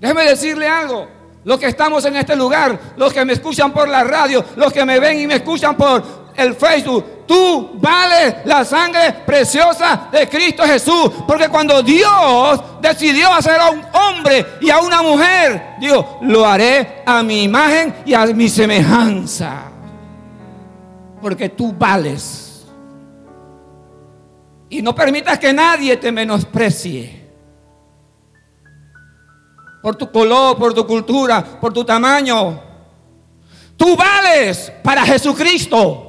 Déjeme 0.00 0.24
decirle 0.24 0.68
algo. 0.68 1.08
Los 1.44 1.58
que 1.58 1.66
estamos 1.66 2.04
en 2.06 2.16
este 2.16 2.34
lugar, 2.34 2.94
los 2.96 3.12
que 3.12 3.24
me 3.24 3.34
escuchan 3.34 3.72
por 3.72 3.86
la 3.86 4.02
radio, 4.02 4.44
los 4.56 4.72
que 4.72 4.84
me 4.84 4.98
ven 4.98 5.20
y 5.20 5.26
me 5.26 5.34
escuchan 5.34 5.76
por 5.76 6.23
el 6.36 6.54
Facebook, 6.54 7.26
tú 7.26 7.70
vales 7.74 8.36
la 8.44 8.64
sangre 8.64 9.12
preciosa 9.24 10.08
de 10.12 10.28
Cristo 10.28 10.62
Jesús. 10.64 11.10
Porque 11.26 11.48
cuando 11.48 11.82
Dios 11.82 12.62
decidió 12.80 13.32
hacer 13.32 13.60
a 13.60 13.70
un 13.70 13.82
hombre 13.92 14.46
y 14.60 14.70
a 14.70 14.78
una 14.80 15.02
mujer, 15.02 15.76
dijo, 15.78 16.18
lo 16.22 16.46
haré 16.46 17.02
a 17.06 17.22
mi 17.22 17.44
imagen 17.44 17.94
y 18.04 18.14
a 18.14 18.26
mi 18.26 18.48
semejanza. 18.48 19.70
Porque 21.20 21.48
tú 21.48 21.72
vales. 21.76 22.66
Y 24.68 24.82
no 24.82 24.94
permitas 24.94 25.38
que 25.38 25.52
nadie 25.52 25.96
te 25.96 26.10
menosprecie 26.10 27.24
por 29.84 29.96
tu 29.96 30.10
color, 30.10 30.56
por 30.56 30.72
tu 30.72 30.86
cultura, 30.86 31.44
por 31.60 31.70
tu 31.70 31.84
tamaño. 31.84 32.58
Tú 33.76 33.94
vales 33.94 34.72
para 34.82 35.04
Jesucristo. 35.04 36.03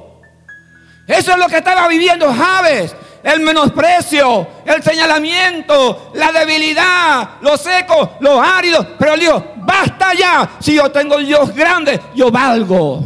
Eso 1.06 1.32
es 1.32 1.38
lo 1.38 1.46
que 1.46 1.58
estaba 1.58 1.86
viviendo 1.88 2.32
Javes. 2.32 2.94
El 3.22 3.40
menosprecio, 3.40 4.46
el 4.64 4.82
señalamiento, 4.82 6.12
la 6.14 6.30
debilidad, 6.30 7.40
lo 7.40 7.56
seco, 7.56 8.12
lo 8.20 8.40
árido. 8.40 8.94
Pero 8.98 9.16
Dios, 9.16 9.42
basta 9.56 10.14
ya. 10.14 10.50
Si 10.60 10.74
yo 10.74 10.90
tengo 10.92 11.18
Dios 11.18 11.52
grande, 11.54 12.00
yo 12.14 12.30
valgo. 12.30 13.04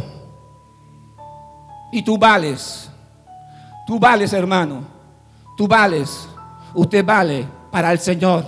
Y 1.91 2.03
tú 2.03 2.17
vales. 2.17 2.89
Tú 3.87 3.99
vales, 3.99 4.31
hermano. 4.33 4.83
Tú 5.57 5.67
vales. 5.67 6.27
Usted 6.73 7.03
vale 7.03 7.47
para 7.71 7.91
el 7.91 7.99
Señor. 7.99 8.45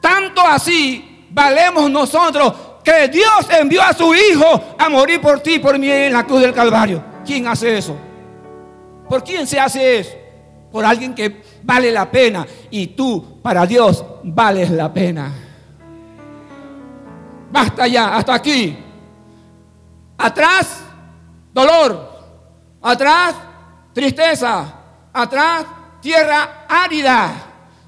Tanto 0.00 0.40
así 0.42 1.26
valemos 1.30 1.90
nosotros 1.90 2.52
que 2.82 3.08
Dios 3.08 3.46
envió 3.50 3.82
a 3.82 3.92
su 3.92 4.14
Hijo 4.14 4.76
a 4.78 4.88
morir 4.88 5.20
por 5.20 5.40
ti, 5.40 5.58
por 5.58 5.78
mí 5.78 5.90
en 5.90 6.12
la 6.12 6.24
cruz 6.24 6.42
del 6.42 6.52
Calvario. 6.52 7.02
¿Quién 7.24 7.46
hace 7.46 7.78
eso? 7.78 7.96
¿Por 9.08 9.22
quién 9.22 9.46
se 9.46 9.60
hace 9.60 9.98
eso? 9.98 10.16
Por 10.70 10.84
alguien 10.84 11.14
que 11.14 11.42
vale 11.62 11.90
la 11.92 12.10
pena. 12.10 12.46
Y 12.70 12.88
tú, 12.88 13.40
para 13.42 13.66
Dios, 13.66 14.04
vales 14.24 14.70
la 14.70 14.92
pena. 14.92 15.32
Basta 17.50 17.86
ya, 17.86 18.16
hasta 18.16 18.34
aquí. 18.34 18.76
Atrás, 20.18 20.80
dolor. 21.52 22.10
Atrás, 22.82 23.34
tristeza. 23.92 24.74
Atrás, 25.12 25.64
tierra 26.00 26.66
árida. 26.68 27.32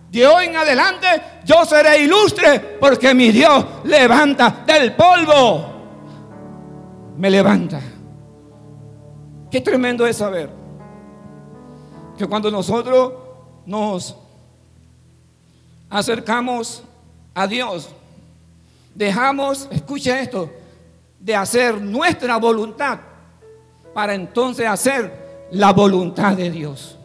De 0.09 0.27
hoy 0.27 0.47
en 0.47 0.57
adelante 0.57 1.07
yo 1.45 1.65
seré 1.65 1.99
ilustre 1.99 2.79
porque 2.81 3.13
mi 3.13 3.33
Dios 3.33 3.65
levanta 3.85 4.63
del 4.65 4.95
polvo. 4.95 5.73
Me 7.17 7.29
levanta. 7.29 7.81
Qué 9.51 9.61
tremendo 9.61 10.07
es 10.07 10.17
saber 10.17 10.56
que 12.17 12.27
cuando 12.27 12.51
nosotros 12.51 13.13
nos 13.65 14.17
acercamos 15.91 16.83
a 17.35 17.47
Dios, 17.47 17.89
dejamos, 18.95 19.69
escuche 19.71 20.21
esto, 20.21 20.51
de 21.21 21.35
hacer 21.35 21.81
nuestra 21.81 22.37
voluntad 22.37 22.99
para 23.93 24.15
entonces 24.15 24.67
hacer 24.67 25.47
la 25.51 25.73
voluntad 25.73 26.37
de 26.37 26.51
Dios. 26.51 26.97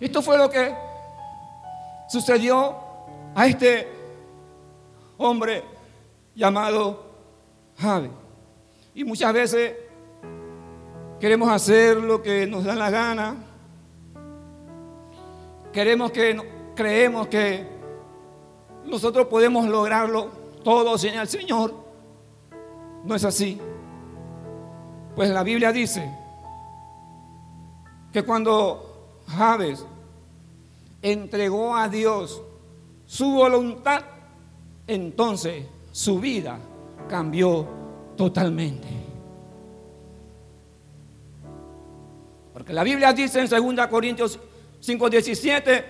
Esto 0.00 0.20
fue 0.22 0.36
lo 0.36 0.50
que 0.50 0.74
sucedió 2.08 2.76
a 3.34 3.46
este 3.46 3.88
hombre 5.18 5.64
llamado 6.34 7.04
Javi. 7.78 8.10
Y 8.94 9.04
muchas 9.04 9.32
veces 9.32 9.74
queremos 11.20 11.50
hacer 11.50 11.96
lo 11.96 12.22
que 12.22 12.46
nos 12.46 12.64
da 12.64 12.74
la 12.74 12.90
gana. 12.90 13.36
Queremos 15.76 16.10
que 16.10 16.34
creemos 16.74 17.28
que 17.28 17.68
nosotros 18.86 19.26
podemos 19.26 19.68
lograrlo 19.68 20.30
todo 20.64 20.96
sin 20.96 21.12
el 21.12 21.28
Señor. 21.28 21.74
No 23.04 23.14
es 23.14 23.22
así. 23.24 23.60
Pues 25.14 25.28
la 25.28 25.42
Biblia 25.42 25.72
dice 25.72 26.10
que 28.10 28.22
cuando 28.22 29.20
Javes 29.26 29.84
entregó 31.02 31.76
a 31.76 31.90
Dios 31.90 32.40
su 33.04 33.32
voluntad, 33.32 34.00
entonces 34.86 35.66
su 35.92 36.18
vida 36.18 36.58
cambió 37.06 37.68
totalmente. 38.16 38.88
Porque 42.54 42.72
la 42.72 42.82
Biblia 42.82 43.12
dice 43.12 43.40
en 43.40 43.76
2 43.76 43.86
Corintios 43.88 44.40
5:17 44.86 45.84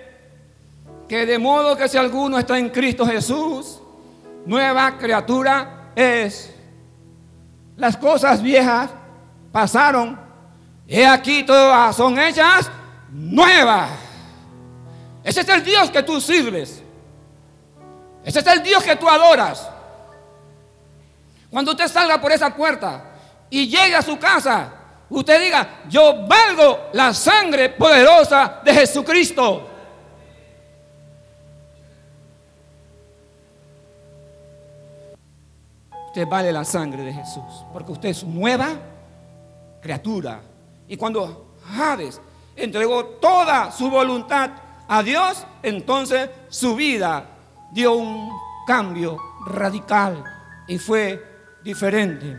que 1.09 1.27
de 1.27 1.39
modo 1.39 1.77
que 1.77 1.89
si 1.89 1.97
alguno 1.97 2.39
está 2.39 2.59
en 2.59 2.71
Cristo 2.71 3.07
Jesús, 3.07 3.81
nueva 4.45 4.97
criatura 4.99 5.93
es. 5.95 6.53
Las 7.77 7.97
cosas 7.97 8.43
viejas 8.43 8.91
pasaron, 9.53 10.19
he 10.89 11.07
aquí 11.07 11.45
todas 11.45 11.95
son 11.95 12.19
hechas 12.19 12.71
nuevas. 13.11 13.91
Ese 15.23 15.41
es 15.41 15.49
el 15.49 15.63
Dios 15.63 15.91
que 15.91 16.03
tú 16.03 16.21
sirves. 16.21 16.83
Ese 18.25 18.41
es 18.41 18.47
el 18.47 18.63
Dios 18.63 18.83
que 18.83 18.97
tú 18.97 19.09
adoras. 19.09 19.69
Cuando 21.51 21.73
usted 21.73 21.89
salga 21.89 22.21
por 22.21 22.33
esa 22.33 22.55
puerta 22.55 23.05
y 23.51 23.69
llegue 23.69 23.95
a 23.95 24.03
su 24.03 24.19
casa, 24.19 24.73
usted 25.11 25.41
diga, 25.41 25.83
yo 25.89 26.27
valgo 26.27 26.89
la 26.93 27.13
sangre 27.15 27.71
poderosa 27.71 28.61
de 28.65 28.73
Jesucristo. 28.75 29.71
Usted 36.07 36.27
vale 36.27 36.51
la 36.51 36.65
sangre 36.65 37.03
de 37.03 37.13
Jesús, 37.13 37.65
porque 37.73 37.93
usted 37.93 38.09
es 38.09 38.25
nueva 38.25 38.69
criatura. 39.83 40.41
Y 40.89 40.97
cuando 40.97 41.55
Hades 41.79 42.21
entregó 42.55 43.05
toda 43.05 43.71
su 43.71 43.91
voluntad 43.91 44.51
a 44.89 45.03
Dios, 45.03 45.47
entonces 45.63 46.31
su 46.49 46.75
vida 46.75 47.27
dio 47.73 47.95
un 47.95 48.31
cambio 48.67 49.19
radical 49.47 50.25
y 50.67 50.79
fue 50.79 51.23
diferente. 51.63 52.37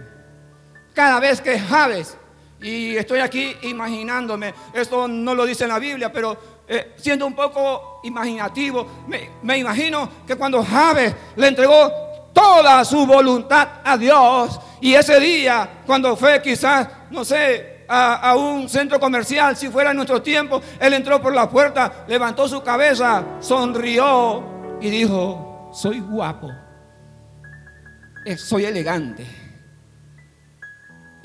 Cada 0.93 1.19
vez 1.19 1.41
que 1.41 1.59
Javes, 1.59 2.17
y 2.61 2.95
estoy 2.95 3.19
aquí 3.19 3.55
imaginándome, 3.63 4.53
esto 4.73 5.07
no 5.07 5.35
lo 5.35 5.45
dice 5.45 5.65
en 5.65 5.69
la 5.69 5.79
Biblia, 5.79 6.11
pero 6.11 6.37
eh, 6.67 6.93
siendo 6.97 7.25
un 7.27 7.35
poco 7.35 8.01
imaginativo, 8.03 9.05
me, 9.07 9.57
imagino 9.57 10.09
que 10.25 10.35
cuando 10.35 10.63
Javes 10.63 11.13
le 11.35 11.47
entregó 11.47 11.91
toda 12.33 12.83
su 12.83 13.05
voluntad 13.05 13.67
a 13.83 13.97
Dios, 13.97 14.59
y 14.81 14.93
ese 14.93 15.19
día, 15.19 15.81
cuando 15.85 16.15
fue 16.15 16.41
quizás, 16.41 16.87
no 17.11 17.23
sé, 17.23 17.85
a, 17.87 18.35
un 18.35 18.67
centro 18.67 18.99
comercial, 18.99 19.55
si 19.55 19.69
fuera 19.69 19.91
en 19.91 19.97
nuestro 19.97 20.21
tiempo, 20.21 20.61
él 20.79 20.93
entró 20.93 21.21
por 21.21 21.33
la 21.33 21.49
puerta, 21.49 22.05
levantó 22.07 22.47
su 22.47 22.61
cabeza, 22.61 23.23
sonrió 23.39 24.77
y 24.81 24.89
dijo, 24.89 25.69
soy 25.73 25.99
guapo, 25.99 26.49
eh, 28.25 28.35
soy 28.35 28.65
elegante. 28.65 29.46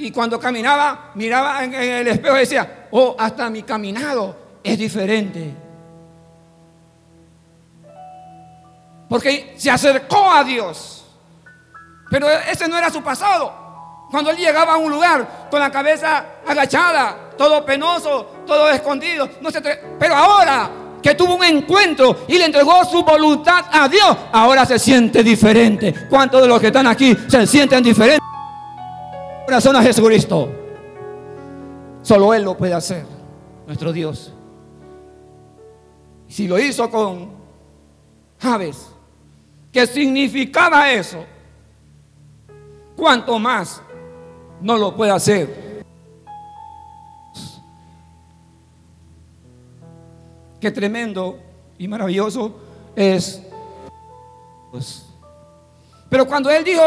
Y 0.02 0.10
cuando 0.10 0.38
caminaba, 0.38 1.12
miraba 1.14 1.64
en, 1.64 1.74
el 1.74 2.08
espejo 2.08 2.36
y 2.36 2.40
decía, 2.40 2.88
oh, 2.90 3.16
hasta 3.18 3.48
mi 3.48 3.62
caminado 3.62 4.36
es 4.62 4.78
diferente. 4.78 5.62
porque 9.12 9.52
se 9.58 9.70
acercó 9.70 10.32
a 10.32 10.42
Dios. 10.42 11.04
Pero 12.10 12.30
ese 12.30 12.66
no 12.66 12.78
era 12.78 12.88
su 12.88 13.02
pasado. 13.02 14.08
Cuando 14.10 14.30
él 14.30 14.38
llegaba 14.38 14.72
a 14.72 14.76
un 14.78 14.90
lugar 14.90 15.48
con 15.50 15.60
la 15.60 15.70
cabeza 15.70 16.24
agachada, 16.48 17.32
todo 17.36 17.62
penoso, 17.62 18.44
todo 18.46 18.70
escondido, 18.70 19.28
no 19.42 19.50
se 19.50 19.60
pero 19.98 20.14
ahora 20.16 20.70
que 21.02 21.14
tuvo 21.14 21.34
un 21.34 21.44
encuentro 21.44 22.24
y 22.26 22.38
le 22.38 22.46
entregó 22.46 22.86
su 22.86 23.02
voluntad 23.02 23.66
a 23.70 23.86
Dios, 23.86 24.16
ahora 24.32 24.64
se 24.64 24.78
siente 24.78 25.22
diferente. 25.22 26.06
¿Cuántos 26.08 26.40
de 26.40 26.48
los 26.48 26.58
que 26.58 26.68
están 26.68 26.86
aquí 26.86 27.14
se 27.28 27.46
sienten 27.46 27.84
diferentes? 27.84 28.21
Corazón 29.52 29.76
a 29.76 29.82
Jesucristo. 29.82 30.48
Solo 32.00 32.32
Él 32.32 32.42
lo 32.42 32.56
puede 32.56 32.72
hacer, 32.72 33.04
nuestro 33.66 33.92
Dios. 33.92 34.32
Si 36.26 36.48
lo 36.48 36.58
hizo 36.58 36.90
con 36.90 37.28
Javes, 38.38 38.88
¿qué 39.70 39.86
significaba 39.86 40.90
eso? 40.90 41.22
¿Cuánto 42.96 43.38
más 43.38 43.82
no 44.62 44.78
lo 44.78 44.96
puede 44.96 45.10
hacer? 45.10 45.84
Qué 50.58 50.70
tremendo 50.70 51.38
y 51.76 51.88
maravilloso 51.88 52.54
es. 52.96 53.42
Pero 56.08 56.26
cuando 56.26 56.48
Él 56.48 56.64
dijo, 56.64 56.82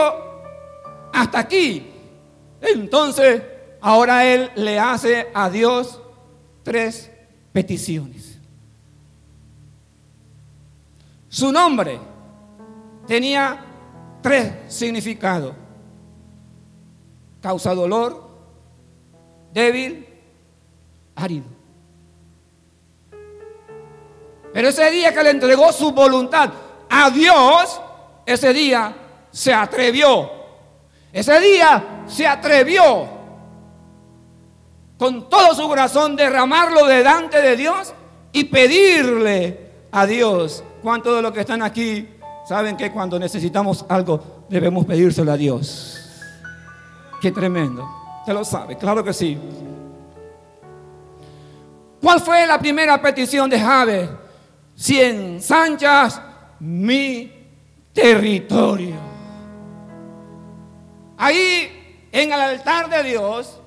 hasta 1.13 1.38
aquí, 1.38 1.91
entonces 2.62 3.41
ahora 3.82 4.26
Él 4.26 4.52
le 4.56 4.80
hace 4.80 5.28
a 5.34 5.50
Dios 5.50 6.02
tres 6.63 7.12
peticiones. 7.54 8.38
Su 11.30 11.52
nombre 11.52 12.00
tenía 13.08 13.63
tres 14.22 14.54
significados. 14.68 15.54
Causa 17.41 17.76
dolor, 17.76 18.28
débil, 19.54 20.08
árido. 21.15 21.46
Pero 24.54 24.70
ese 24.70 24.89
día 24.89 25.13
que 25.13 25.22
le 25.22 25.32
entregó 25.32 25.72
su 25.74 25.91
voluntad 25.91 26.50
a 26.89 27.10
Dios, 27.10 27.82
ese 28.26 28.54
día 28.54 28.96
se 29.30 29.54
atrevió. 29.54 30.32
Ese 31.15 31.39
día 31.39 32.04
se 32.08 32.28
atrevió 32.28 33.08
con 34.97 35.30
todo 35.30 35.56
su 35.56 35.67
corazón 35.67 36.15
derramarlo 36.15 36.86
delante 36.86 37.41
de 37.41 37.56
Dios 37.56 37.93
y 38.32 38.43
pedirle 38.43 39.71
a 39.91 40.06
Dios 40.06 40.63
¿Cuántos 40.86 41.15
de 41.15 41.21
los 41.23 41.32
que 41.32 41.39
están 41.39 41.63
aquí 41.63 42.08
saben 42.47 42.78
que 42.78 42.91
cuando 42.91 43.17
necesitamos 43.17 43.84
algo 43.89 44.45
debemos 44.47 44.86
pedírselo 44.86 45.32
a 45.32 45.36
Dios? 45.36 45.99
Qué 47.19 47.32
tremendo. 47.32 47.89
Se 48.23 48.32
lo 48.32 48.45
sabe, 48.45 48.78
claro 48.78 49.04
que 49.04 49.12
sí. 49.12 49.36
¿Cuál 51.99 52.19
fue 52.19 52.45
la 52.45 52.60
primera 52.60 53.01
petición 53.01 53.49
de 53.49 53.60
Javes? 53.60 54.10
Si 54.75 55.01
ensanchas 55.01 56.21
mi 56.60 57.34
territorio. 57.91 59.14
Ahí 61.17 62.08
en 62.12 62.32
el 62.32 62.39
altar 62.39 62.89
de 62.89 63.04
Dios, 63.04 63.60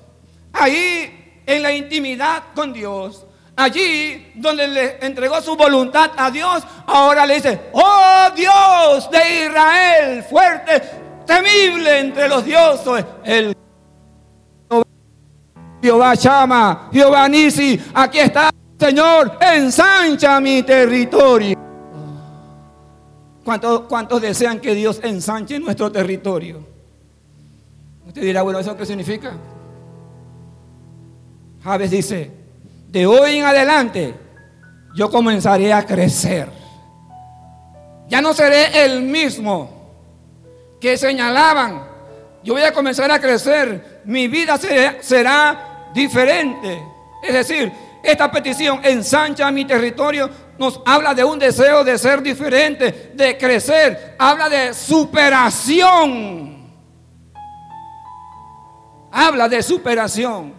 ahí 0.53 1.41
en 1.45 1.63
la 1.63 1.73
intimidad 1.73 2.43
con 2.53 2.73
Dios, 2.73 3.25
allí 3.55 4.31
donde 4.35 4.67
le 4.67 5.05
entregó 5.05 5.41
su 5.41 5.55
voluntad 5.55 6.11
a 6.17 6.31
Dios, 6.31 6.63
ahora 6.85 7.25
le 7.25 7.35
dice, 7.35 7.59
oh 7.73 8.27
Dios 8.35 9.09
de 9.11 9.45
Israel, 9.45 10.23
fuerte, 10.23 10.81
temible 11.25 11.99
entre 11.99 12.27
los 12.27 12.45
dioses, 12.45 13.05
el 13.23 13.55
Jehová 15.81 16.13
llama, 16.13 16.89
Jehová 16.91 17.27
Nisi, 17.29 17.79
aquí 17.93 18.19
está, 18.19 18.49
Señor, 18.77 19.37
ensancha 19.39 20.39
mi 20.39 20.61
territorio. 20.63 21.55
¿Cuántos, 23.43 23.81
¿Cuántos 23.81 24.21
desean 24.21 24.59
que 24.59 24.75
Dios 24.75 24.99
ensanche 25.03 25.59
nuestro 25.59 25.91
territorio? 25.91 26.68
Usted 28.09 28.23
dirá, 28.23 28.41
bueno, 28.41 28.57
¿eso 28.57 28.75
qué 28.75 28.87
significa? 28.87 29.33
Javes 31.63 31.91
dice, 31.91 32.31
de 32.87 33.05
hoy 33.05 33.37
en 33.37 33.45
adelante 33.45 34.15
yo 34.95 35.11
comenzaré 35.11 35.71
a 35.71 35.85
crecer. 35.85 36.49
Ya 38.07 38.19
no 38.19 38.33
seré 38.33 38.83
el 38.83 39.03
mismo 39.03 39.91
que 40.81 40.97
señalaban. 40.97 41.83
Yo 42.43 42.55
voy 42.55 42.63
a 42.63 42.73
comenzar 42.73 43.11
a 43.11 43.21
crecer. 43.21 44.01
Mi 44.05 44.27
vida 44.27 44.57
será, 45.01 45.91
diferente. 45.93 46.81
Es 47.21 47.33
decir, 47.35 47.71
esta 48.01 48.31
petición 48.31 48.79
ensancha 48.83 49.51
mi 49.51 49.65
territorio. 49.65 50.31
Nos 50.57 50.81
habla 50.83 51.13
de 51.13 51.23
un 51.23 51.37
deseo 51.37 51.83
de 51.83 51.95
ser 51.99 52.23
diferente, 52.23 53.11
de 53.13 53.37
crecer. 53.37 54.15
Habla 54.17 54.49
de 54.49 54.73
superación. 54.73 56.48
Habla 59.11 59.49
de 59.49 59.61
superación. 59.63 60.53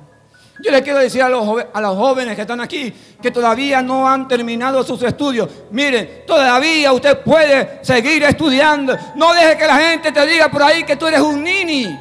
Yo 0.62 0.70
le 0.70 0.82
quiero 0.82 0.98
decir 0.98 1.22
a 1.22 1.28
los, 1.28 1.64
a 1.72 1.80
los 1.80 1.96
jóvenes 1.96 2.34
que 2.36 2.42
están 2.42 2.60
aquí 2.60 2.92
que 3.20 3.30
todavía 3.30 3.80
no 3.82 4.08
han 4.08 4.28
terminado 4.28 4.82
sus 4.82 5.02
estudios. 5.02 5.48
Miren, 5.70 6.24
todavía 6.26 6.92
usted 6.92 7.18
puede 7.20 7.82
seguir 7.82 8.22
estudiando. 8.24 8.96
No 9.16 9.32
deje 9.32 9.56
que 9.56 9.66
la 9.66 9.76
gente 9.76 10.12
te 10.12 10.26
diga 10.26 10.50
por 10.50 10.62
ahí 10.62 10.84
que 10.84 10.96
tú 10.96 11.06
eres 11.06 11.20
un 11.20 11.42
nini. 11.42 11.98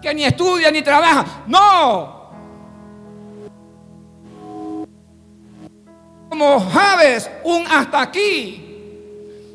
Que 0.00 0.14
ni 0.14 0.24
estudia 0.24 0.70
ni 0.70 0.82
trabaja. 0.82 1.42
No. 1.46 2.20
Como 6.28 6.60
Javes, 6.70 7.28
un 7.42 7.66
hasta 7.66 8.00
aquí. 8.00 8.66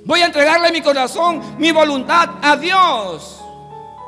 Voy 0.05 0.21
a 0.21 0.25
entregarle 0.25 0.71
mi 0.71 0.81
corazón, 0.81 1.41
mi 1.57 1.71
voluntad 1.71 2.29
a 2.41 2.57
Dios. 2.57 3.44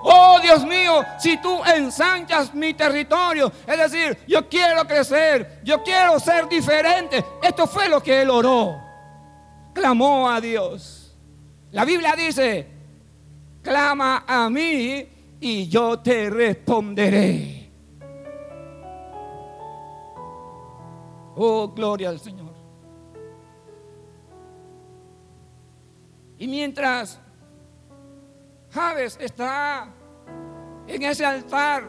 Oh 0.09 0.39
Dios 0.41 0.65
mío, 0.65 1.03
si 1.19 1.35
tú 1.37 1.61
ensanchas 1.65 2.53
mi 2.53 2.73
territorio, 2.73 3.51
es 3.67 3.77
decir, 3.77 4.17
yo 4.25 4.47
quiero 4.47 4.87
crecer, 4.87 5.59
yo 5.65 5.83
quiero 5.83 6.17
ser 6.17 6.47
diferente. 6.47 7.25
Esto 7.43 7.67
fue 7.67 7.89
lo 7.89 8.01
que 8.01 8.21
él 8.21 8.29
oró. 8.29 8.81
Clamó 9.73 10.29
a 10.29 10.39
Dios. 10.39 11.13
La 11.71 11.83
Biblia 11.83 12.15
dice, 12.15 12.65
clama 13.61 14.23
a 14.25 14.49
mí 14.49 15.09
y 15.41 15.67
yo 15.67 15.99
te 15.99 16.29
responderé. 16.29 17.69
Oh, 21.35 21.67
gloria 21.67 22.07
al 22.07 22.21
Señor. 22.21 22.53
Y 26.37 26.47
mientras 26.47 27.19
Javes 28.71 29.17
está 29.19 29.93
en 30.87 31.03
ese 31.03 31.25
altar, 31.25 31.83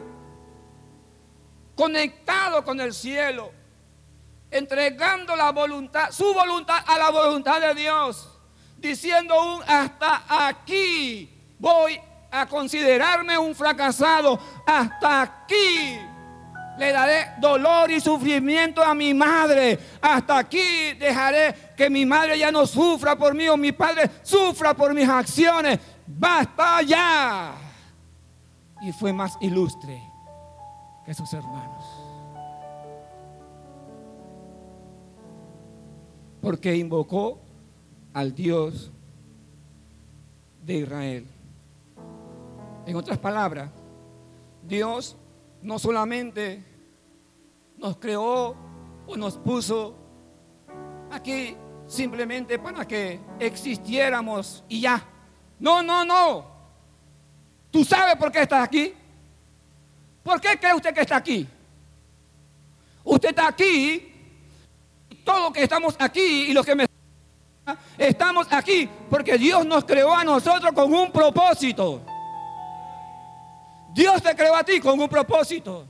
conectado 1.75 2.63
con 2.63 2.79
el 2.81 2.93
cielo, 2.93 3.51
entregando 4.51 5.35
la 5.35 5.51
voluntad, 5.51 6.11
su 6.11 6.33
voluntad 6.33 6.79
a 6.85 6.97
la 6.97 7.09
voluntad 7.09 7.61
de 7.61 7.73
Dios, 7.75 8.29
diciendo 8.77 9.55
un 9.55 9.63
hasta 9.65 10.23
aquí 10.27 11.29
voy 11.57 11.99
a 12.31 12.45
considerarme 12.45 13.37
un 13.37 13.55
fracasado, 13.55 14.39
hasta 14.65 15.21
aquí 15.21 15.97
le 16.77 16.91
daré 16.91 17.31
dolor 17.39 17.91
y 17.91 17.99
sufrimiento 17.99 18.83
a 18.83 18.93
mi 18.93 19.13
madre. 19.13 19.77
Hasta 20.01 20.37
aquí 20.37 20.93
dejaré 20.93 21.73
que 21.75 21.89
mi 21.89 22.05
madre 22.05 22.39
ya 22.39 22.51
no 22.51 22.65
sufra 22.65 23.17
por 23.17 23.33
mí 23.33 23.49
o 23.49 23.57
mi 23.57 23.73
padre 23.73 24.09
sufra 24.21 24.73
por 24.73 24.93
mis 24.93 25.07
acciones. 25.07 25.79
Basta 26.07 26.81
ya 26.81 27.68
y 28.81 28.91
fue 28.91 29.13
más 29.13 29.37
ilustre 29.41 30.01
que 31.05 31.13
sus 31.13 31.33
hermanos. 31.33 31.83
Porque 36.41 36.75
invocó 36.75 37.39
al 38.13 38.33
Dios 38.33 38.91
de 40.65 40.75
Israel. 40.75 41.27
En 42.85 42.95
otras 42.95 43.17
palabras, 43.17 43.69
Dios 44.67 45.17
no 45.61 45.77
solamente 45.79 46.63
nos 47.77 47.97
creó 47.97 48.55
o 49.07 49.17
nos 49.17 49.37
puso 49.37 49.95
aquí 51.11 51.55
simplemente 51.87 52.59
para 52.59 52.87
que 52.87 53.19
existiéramos 53.39 54.63
y 54.69 54.81
ya. 54.81 55.03
No, 55.59 55.81
no, 55.83 56.05
no. 56.05 56.48
¿Tú 57.71 57.83
sabes 57.83 58.15
por 58.15 58.31
qué 58.31 58.41
estás 58.41 58.63
aquí? 58.63 58.93
¿Por 60.23 60.41
qué 60.41 60.59
cree 60.59 60.73
usted 60.73 60.93
que 60.93 61.01
está 61.01 61.17
aquí? 61.17 61.47
Usted 63.03 63.29
está 63.29 63.47
aquí, 63.47 64.13
todos 65.23 65.53
que 65.53 65.63
estamos 65.63 65.95
aquí 65.99 66.49
y 66.49 66.53
los 66.53 66.65
que 66.65 66.75
me 66.75 66.85
estamos 67.97 68.47
aquí 68.51 68.89
porque 69.09 69.37
Dios 69.37 69.65
nos 69.65 69.85
creó 69.85 70.15
a 70.15 70.23
nosotros 70.23 70.71
con 70.73 70.93
un 70.93 71.11
propósito. 71.11 72.01
Dios 73.93 74.21
te 74.21 74.35
creó 74.35 74.55
a 74.55 74.63
ti 74.63 74.79
con 74.79 74.99
un 74.99 75.09
propósito. 75.09 75.85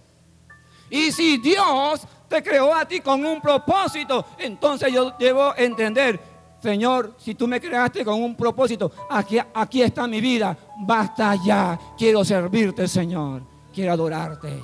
Y 0.90 1.12
si 1.12 1.38
Dios 1.38 2.02
te 2.28 2.42
creó 2.42 2.74
a 2.74 2.86
ti 2.86 3.02
con 3.02 3.26
un 3.26 3.42
propósito, 3.42 4.26
entonces 4.38 4.92
yo 4.92 5.12
debo 5.12 5.54
entender, 5.56 6.20
Señor, 6.62 7.16
si 7.18 7.36
tú 7.36 7.48
me 7.48 7.62
creaste 7.62 8.04
con 8.04 8.22
un 8.22 8.36
propósito, 8.36 8.92
aquí, 9.10 9.38
aquí 9.54 9.82
está 9.82 10.08
mi 10.08 10.20
vida, 10.20 10.58
basta 10.82 11.36
ya, 11.36 11.80
quiero 11.98 12.26
servirte, 12.26 12.88
Señor, 12.88 13.44
quiero 13.74 13.94
adorarte. 13.94 14.62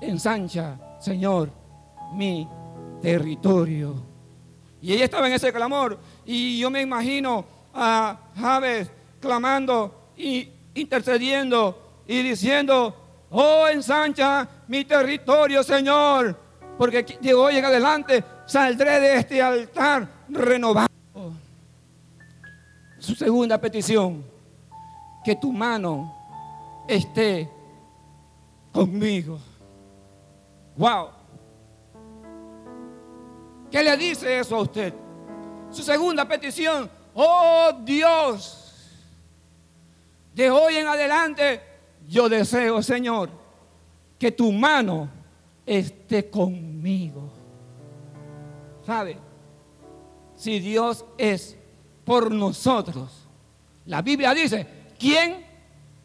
Ensancha, 0.00 0.78
Señor, 1.00 1.50
mi 2.14 2.48
territorio. 3.02 3.94
Y 4.80 4.92
ella 4.92 5.04
estaba 5.04 5.26
en 5.26 5.34
ese 5.34 5.52
clamor. 5.52 5.98
Y 6.24 6.58
yo 6.58 6.70
me 6.70 6.80
imagino 6.80 7.44
a 7.74 8.18
Javes 8.36 8.90
clamando 9.20 10.12
y 10.16 10.48
intercediendo 10.74 12.02
y 12.06 12.22
diciendo, 12.22 12.94
oh, 13.30 13.66
ensancha 13.68 14.48
mi 14.68 14.84
territorio, 14.84 15.62
Señor, 15.62 16.38
porque 16.78 17.04
hoy 17.34 17.56
en 17.56 17.64
adelante 17.64 18.24
saldré 18.46 19.00
de 19.00 19.16
este 19.16 19.42
altar 19.42 20.08
renovado. 20.28 20.85
Su 23.06 23.14
segunda 23.14 23.56
petición, 23.56 24.24
que 25.24 25.36
tu 25.36 25.52
mano 25.52 26.12
esté 26.88 27.48
conmigo. 28.72 29.38
Wow. 30.76 31.10
¿Qué 33.70 33.80
le 33.84 33.96
dice 33.96 34.40
eso 34.40 34.56
a 34.56 34.62
usted? 34.62 34.92
Su 35.70 35.84
segunda 35.84 36.26
petición, 36.26 36.90
oh 37.14 37.70
Dios, 37.84 38.74
de 40.34 40.50
hoy 40.50 40.74
en 40.74 40.88
adelante 40.88 41.60
yo 42.08 42.28
deseo, 42.28 42.82
Señor, 42.82 43.30
que 44.18 44.32
tu 44.32 44.50
mano 44.50 45.08
esté 45.64 46.28
conmigo. 46.28 47.30
¿Sabe? 48.84 49.16
Si 50.34 50.58
Dios 50.58 51.04
es 51.16 51.56
por 52.06 52.30
nosotros, 52.30 53.10
la 53.84 54.00
Biblia 54.00 54.32
dice, 54.32 54.64
¿quién 54.98 55.44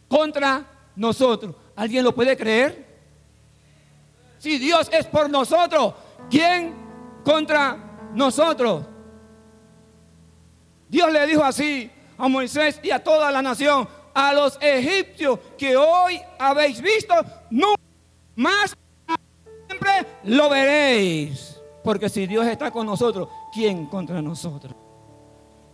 contra 0.10 0.66
nosotros? 0.96 1.56
¿Alguien 1.76 2.04
lo 2.04 2.14
puede 2.14 2.36
creer? 2.36 2.88
Si 4.40 4.58
Dios 4.58 4.90
es 4.92 5.06
por 5.06 5.30
nosotros, 5.30 5.94
¿quién 6.28 6.74
contra 7.24 8.10
nosotros? 8.16 8.84
Dios 10.90 11.12
le 11.12 11.28
dijo 11.28 11.44
así 11.44 11.90
a 12.18 12.28
Moisés 12.28 12.80
y 12.82 12.90
a 12.90 13.04
toda 13.04 13.32
la 13.32 13.44
nación, 13.44 13.88
a 14.16 14.34
los 14.34 14.58
egipcios 14.60 15.40
que 15.56 15.78
hoy 15.78 16.20
habéis 16.40 16.82
visto, 16.82 17.14
no 17.52 17.76
más 18.36 18.76
siempre 19.68 19.92
lo 20.24 20.50
veréis. 20.50 21.62
Porque 21.84 22.10
si 22.10 22.26
Dios 22.26 22.48
está 22.48 22.72
con 22.72 22.88
nosotros, 22.88 23.30
¿quién 23.54 23.86
contra 23.86 24.20
nosotros? 24.20 24.81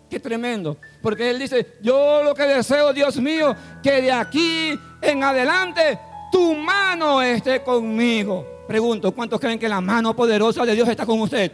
Qué 0.09 0.19
tremendo. 0.19 0.77
Porque 1.01 1.29
Él 1.29 1.39
dice, 1.39 1.75
yo 1.81 2.23
lo 2.23 2.33
que 2.33 2.43
deseo, 2.43 2.93
Dios 2.93 3.17
mío, 3.17 3.55
que 3.83 4.01
de 4.01 4.11
aquí 4.11 4.79
en 5.01 5.23
adelante 5.23 5.99
tu 6.31 6.55
mano 6.55 7.21
esté 7.21 7.63
conmigo. 7.63 8.45
Pregunto, 8.67 9.13
¿cuántos 9.13 9.39
creen 9.39 9.59
que 9.59 9.69
la 9.69 9.81
mano 9.81 10.15
poderosa 10.15 10.65
de 10.65 10.75
Dios 10.75 10.87
está 10.89 11.05
con 11.05 11.19
usted? 11.21 11.51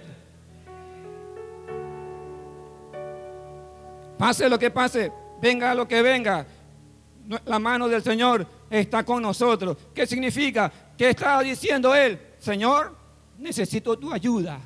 Pase 4.18 4.48
lo 4.48 4.58
que 4.58 4.72
pase, 4.72 5.12
venga 5.42 5.74
lo 5.76 5.88
que 5.88 6.02
venga, 6.02 6.46
la 7.46 7.60
mano 7.60 7.88
del 7.88 8.02
Señor 8.02 8.46
está 8.70 9.04
con 9.04 9.22
nosotros. 9.22 9.78
¿Qué 9.94 10.08
significa? 10.08 10.72
¿Qué 10.98 11.10
está 11.10 11.42
diciendo 11.42 11.94
Él? 11.96 12.20
Señor, 12.38 12.96
necesito 13.38 13.98
tu 13.98 14.12
ayuda. 14.12 14.60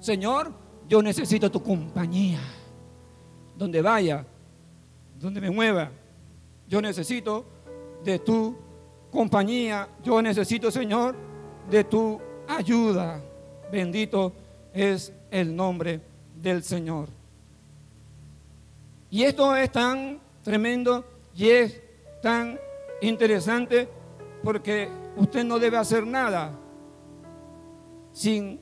Señor, 0.00 0.52
yo 0.88 1.02
necesito 1.02 1.50
tu 1.50 1.62
compañía. 1.62 2.40
Donde 3.56 3.80
vaya, 3.82 4.24
donde 5.18 5.40
me 5.40 5.50
mueva, 5.50 5.90
yo 6.68 6.80
necesito 6.80 7.44
de 8.04 8.18
tu 8.18 8.56
compañía. 9.10 9.88
Yo 10.04 10.20
necesito, 10.20 10.70
Señor, 10.70 11.14
de 11.70 11.84
tu 11.84 12.20
ayuda. 12.48 13.20
Bendito 13.70 14.32
es 14.72 15.12
el 15.30 15.54
nombre 15.54 16.00
del 16.40 16.62
Señor. 16.62 17.08
Y 19.10 19.22
esto 19.22 19.54
es 19.56 19.70
tan 19.72 20.20
tremendo 20.42 21.04
y 21.34 21.48
es 21.48 21.80
tan 22.22 22.58
interesante 23.00 23.88
porque 24.42 24.88
usted 25.16 25.44
no 25.44 25.58
debe 25.58 25.76
hacer 25.76 26.06
nada 26.06 26.52
sin 28.12 28.60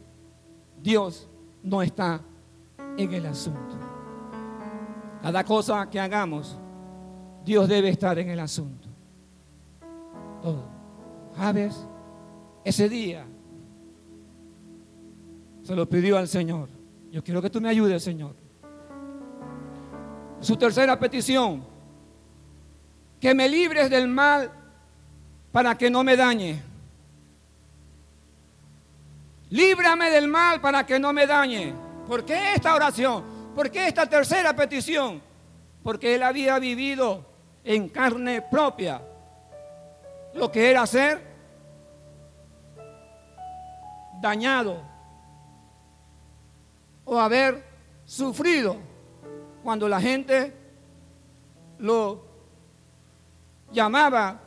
Dios 0.83 1.29
no 1.63 1.83
está 1.83 2.21
en 2.97 3.13
el 3.13 3.27
asunto. 3.27 3.84
Cada 5.25 5.43
cosa 5.43 5.89
que 5.89 5.99
hagamos, 5.99 6.55
Dios 7.47 7.67
debe 7.67 7.89
estar 7.89 8.19
en 8.19 8.29
el 8.29 8.39
asunto. 8.39 8.87
Todo. 10.43 10.67
¿Sabes? 11.35 11.87
Ese 12.63 12.91
día 12.91 13.25
se 15.63 15.75
lo 15.75 15.89
pidió 15.89 16.19
al 16.19 16.29
Señor. 16.29 16.69
Yo 17.11 17.25
quiero 17.25 17.41
que 17.41 17.49
tú 17.49 17.59
me 17.59 17.71
ayudes, 17.71 18.05
Señor. 18.05 18.37
Su 20.41 20.59
tercera 20.59 21.01
petición 21.01 21.65
que 23.19 23.35
me 23.35 23.49
libres 23.49 23.89
del 23.89 24.07
mal 24.07 24.53
para 25.51 25.75
que 25.79 25.89
no 25.89 26.05
me 26.05 26.19
dañe. 26.19 26.63
Líbrame 29.49 30.11
del 30.11 30.29
mal 30.29 30.61
para 30.61 30.85
que 30.85 30.99
no 30.99 31.15
me 31.15 31.27
dañe. 31.27 31.73
¿Por 32.07 32.27
qué 32.27 32.53
esta 32.57 32.75
oración? 32.75 33.34
¿Por 33.55 33.71
qué 33.71 33.89
esta 33.89 34.07
tercera 34.07 34.55
petición? 34.55 35.23
Porque 35.83 36.15
él 36.15 36.23
había 36.23 36.59
vivido 36.59 37.25
en 37.63 37.89
carne 37.89 38.43
propia 38.43 39.01
lo 40.35 40.51
que 40.51 40.71
era 40.71 40.87
ser 40.87 41.23
dañado 44.21 44.83
o 47.05 47.21
haber 47.21 47.65
sufrido 48.05 48.77
cuando 49.63 49.89
la 49.89 50.01
gente 50.01 50.53
lo 51.79 52.25
llamaba 53.71 54.41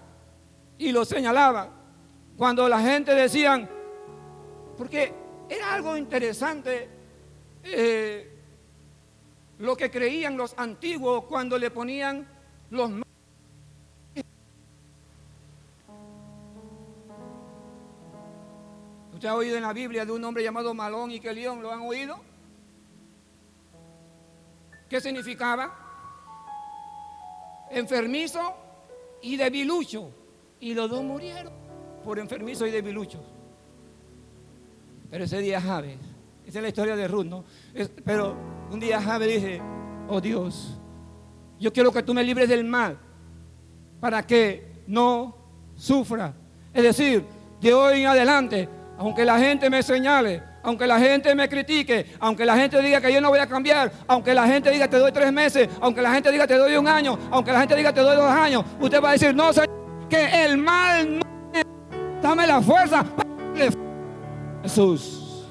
y 0.77 0.91
lo 0.91 1.05
señalaba. 1.05 1.69
Cuando 2.35 2.67
la 2.67 2.81
gente 2.81 3.15
decían, 3.15 3.69
porque 4.77 5.13
era 5.49 5.73
algo 5.73 5.95
interesante 5.95 6.89
eh, 7.63 8.36
lo 9.59 9.75
que 9.75 9.89
creían 9.89 10.37
los 10.37 10.53
antiguos 10.57 11.25
cuando 11.25 11.57
le 11.57 11.71
ponían 11.71 12.27
los 12.69 12.91
¿Usted 19.13 19.29
ha 19.29 19.35
oído 19.35 19.57
en 19.57 19.63
la 19.63 19.73
Biblia 19.73 20.05
de 20.05 20.11
un 20.11 20.23
hombre 20.23 20.43
llamado 20.43 20.75
Malón 20.75 21.09
y 21.09 21.19
que 21.19 21.33
León? 21.33 21.63
¿Lo 21.63 21.71
han 21.71 21.81
oído? 21.81 22.19
¿Qué 24.87 25.01
significaba? 25.01 25.73
Enfermizo 27.71 28.55
y 29.23 29.35
debilucho. 29.35 30.11
Y 30.59 30.75
los 30.75 30.87
dos 30.87 31.03
murieron 31.03 31.51
por 32.03 32.19
enfermizo 32.19 32.67
y 32.67 32.71
debiluchos. 32.71 33.21
Pero 35.09 35.23
ese 35.23 35.39
día 35.39 35.61
Javes, 35.61 35.97
esa 36.45 36.59
es 36.59 36.61
la 36.61 36.69
historia 36.69 36.95
de 36.95 37.07
Ruth, 37.07 37.25
¿no? 37.25 37.43
pero 38.05 38.37
un 38.69 38.79
día 38.79 39.01
Javes 39.01 39.27
dice, 39.27 39.61
oh 40.07 40.19
Dios, 40.21 40.77
yo 41.59 41.71
quiero 41.71 41.91
que 41.91 42.03
tú 42.03 42.13
me 42.13 42.23
libres 42.23 42.49
del 42.49 42.63
mal 42.63 42.97
para 43.99 44.25
que 44.25 44.83
no 44.87 45.35
sufra. 45.75 46.33
Es 46.73 46.83
decir, 46.83 47.25
de 47.59 47.73
hoy 47.73 48.01
en 48.01 48.07
adelante, 48.07 48.69
aunque 48.97 49.25
la 49.25 49.39
gente 49.39 49.69
me 49.69 49.81
señale, 49.81 50.43
aunque 50.63 50.85
la 50.85 50.99
gente 50.99 51.33
me 51.33 51.47
critique, 51.47 52.05
aunque 52.19 52.45
la 52.45 52.57
gente 52.57 52.81
diga 52.81 52.99
que 52.99 53.11
yo 53.11 53.21
no 53.21 53.29
voy 53.29 53.39
a 53.39 53.47
cambiar, 53.47 53.91
aunque 54.07 54.33
la 54.33 54.47
gente 54.47 54.69
diga 54.69 54.87
te 54.87 54.97
doy 54.97 55.11
tres 55.11 55.31
meses, 55.31 55.69
aunque 55.79 56.01
la 56.01 56.13
gente 56.13 56.31
diga 56.31 56.45
te 56.45 56.57
doy 56.57 56.75
un 56.75 56.87
año, 56.87 57.17
aunque 57.31 57.51
la 57.51 57.61
gente 57.61 57.75
diga 57.75 57.93
te 57.93 58.01
doy 58.01 58.15
dos 58.15 58.29
años, 58.29 58.63
usted 58.79 59.01
va 59.01 59.09
a 59.09 59.13
decir, 59.13 59.33
no, 59.33 59.53
Señor, 59.53 59.69
que 60.09 60.45
el 60.45 60.57
mal 60.57 61.19
no 61.19 61.27
dame 62.21 62.45
la 62.45 62.61
fuerza. 62.61 63.05
Jesús. 64.61 65.45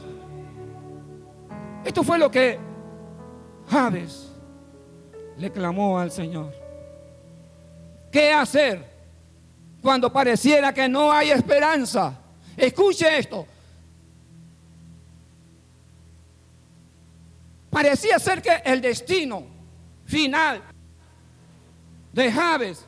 Esto 1.85 2.03
fue 2.03 2.19
lo 2.19 2.31
que 2.31 2.66
Javes 3.69 4.31
le 5.39 5.51
clamó 5.51 5.99
al 5.99 6.11
Señor. 6.11 6.53
¿Qué 8.11 8.33
hacer 8.33 8.85
cuando 9.83 10.13
pareciera 10.13 10.73
que 10.73 10.89
no 10.89 11.13
hay 11.13 11.31
esperanza? 11.31 12.19
Escuche 12.57 13.19
esto. 13.19 13.47
parecía 17.77 18.19
ser 18.19 18.41
que 18.41 18.63
el 18.65 18.81
destino 18.81 19.45
final 20.07 20.63
de 22.11 22.33
Javes, 22.33 22.87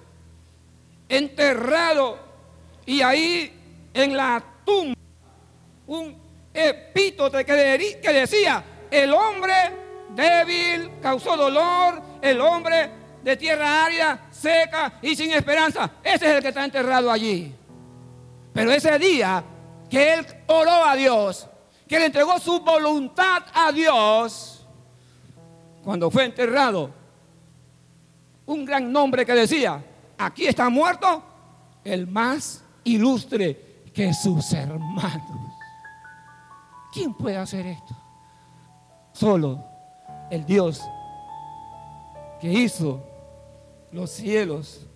enterrado 1.06 2.18
y 2.86 3.02
ahí 3.02 3.52
en 3.92 4.16
la 4.16 4.42
tumba, 4.64 4.94
un 5.88 6.16
epítote 6.54 7.44
que 7.44 8.12
decía, 8.14 8.64
el 8.90 9.12
hombre 9.12 9.52
débil 10.14 10.90
causó 11.00 11.36
dolor, 11.36 12.02
el 12.20 12.40
hombre 12.40 12.90
de 13.22 13.36
tierra 13.36 13.84
árida, 13.84 14.26
seca 14.30 14.94
y 15.02 15.14
sin 15.14 15.32
esperanza. 15.32 15.90
Ese 16.02 16.26
es 16.26 16.36
el 16.36 16.42
que 16.42 16.48
está 16.48 16.64
enterrado 16.64 17.10
allí. 17.10 17.54
Pero 18.52 18.72
ese 18.72 18.98
día 18.98 19.44
que 19.88 20.14
él 20.14 20.26
oró 20.46 20.84
a 20.84 20.94
Dios, 20.96 21.48
que 21.86 21.98
le 21.98 22.06
entregó 22.06 22.38
su 22.38 22.60
voluntad 22.60 23.42
a 23.54 23.72
Dios, 23.72 24.66
cuando 25.82 26.10
fue 26.10 26.24
enterrado, 26.24 26.90
un 28.46 28.64
gran 28.64 28.90
nombre 28.90 29.24
que 29.24 29.32
decía, 29.32 29.82
aquí 30.16 30.46
está 30.46 30.68
muerto 30.68 31.22
el 31.84 32.06
más 32.06 32.64
ilustre 32.84 33.82
que 33.94 34.12
sus 34.12 34.52
hermanos. 34.52 35.52
¿Quién 36.92 37.14
puede 37.14 37.36
hacer 37.36 37.66
esto? 37.66 37.96
Solo 39.12 39.64
el 40.30 40.44
Dios 40.44 40.82
que 42.40 42.52
hizo 42.52 43.02
los 43.92 44.10
cielos 44.10 44.86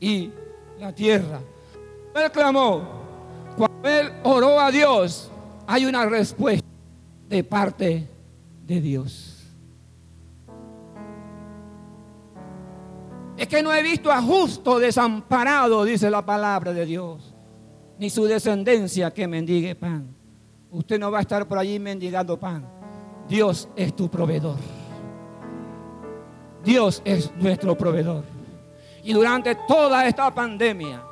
y 0.00 0.30
la 0.78 0.92
tierra. 0.92 1.40
Él 2.14 2.30
clamó, 2.30 2.82
cuando 3.56 3.88
él 3.88 4.12
oró 4.24 4.60
a 4.60 4.70
Dios, 4.70 5.30
hay 5.66 5.86
una 5.86 6.06
respuesta 6.06 6.66
de 7.28 7.44
parte 7.44 8.06
de 8.66 8.80
Dios. 8.80 9.34
Es 13.36 13.46
que 13.46 13.62
no 13.62 13.72
he 13.72 13.82
visto 13.82 14.10
a 14.10 14.20
justo 14.20 14.78
desamparado, 14.80 15.84
dice 15.84 16.10
la 16.10 16.24
palabra 16.24 16.72
de 16.72 16.84
Dios, 16.84 17.34
ni 17.98 18.10
su 18.10 18.24
descendencia 18.24 19.12
que 19.12 19.28
mendigue 19.28 19.74
pan. 19.76 20.08
Usted 20.70 20.98
no 20.98 21.10
va 21.10 21.18
a 21.18 21.22
estar 21.22 21.46
por 21.46 21.56
allí 21.56 21.78
mendigando 21.78 22.38
pan. 22.38 22.77
Dios 23.28 23.68
es 23.76 23.94
tu 23.94 24.08
proveedor. 24.10 24.56
Dios 26.64 27.02
es 27.04 27.30
nuestro 27.36 27.76
proveedor. 27.76 28.24
Y 29.02 29.12
durante 29.12 29.54
toda 29.66 30.06
esta 30.06 30.34
pandemia, 30.34 31.02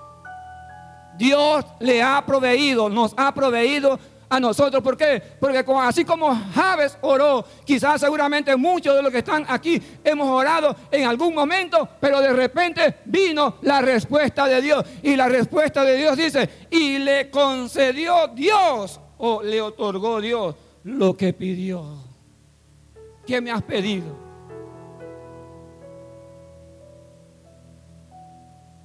Dios 1.17 1.65
le 1.81 2.03
ha 2.03 2.25
proveído, 2.25 2.89
nos 2.89 3.15
ha 3.17 3.33
proveído 3.33 3.99
a 4.29 4.41
nosotros. 4.41 4.83
¿Por 4.83 4.97
qué? 4.97 5.23
Porque 5.41 5.65
así 5.81 6.05
como 6.05 6.35
Javes 6.55 6.99
oró, 7.03 7.45
quizás 7.65 8.01
seguramente 8.01 8.57
muchos 8.57 8.95
de 8.97 9.03
los 9.03 9.13
que 9.13 9.19
están 9.19 9.45
aquí 9.49 9.81
hemos 10.03 10.29
orado 10.29 10.75
en 10.91 11.07
algún 11.07 11.35
momento, 11.35 11.89
pero 12.01 12.21
de 12.21 12.33
repente 12.33 12.97
vino 13.05 13.57
la 13.63 13.81
respuesta 13.81 14.47
de 14.47 14.61
Dios. 14.61 14.85
Y 15.03 15.17
la 15.17 15.29
respuesta 15.29 15.85
de 15.85 15.97
Dios 15.97 16.17
dice, 16.17 16.49
y 16.71 16.99
le 16.99 17.31
concedió 17.31 18.29
Dios 18.29 19.01
o 19.19 19.43
le 19.43 19.61
otorgó 19.61 20.21
Dios 20.21 20.55
lo 20.85 21.17
que 21.17 21.33
pidió. 21.33 22.06
¿Qué 23.27 23.41
me 23.41 23.51
has 23.51 23.63
pedido? 23.63 24.15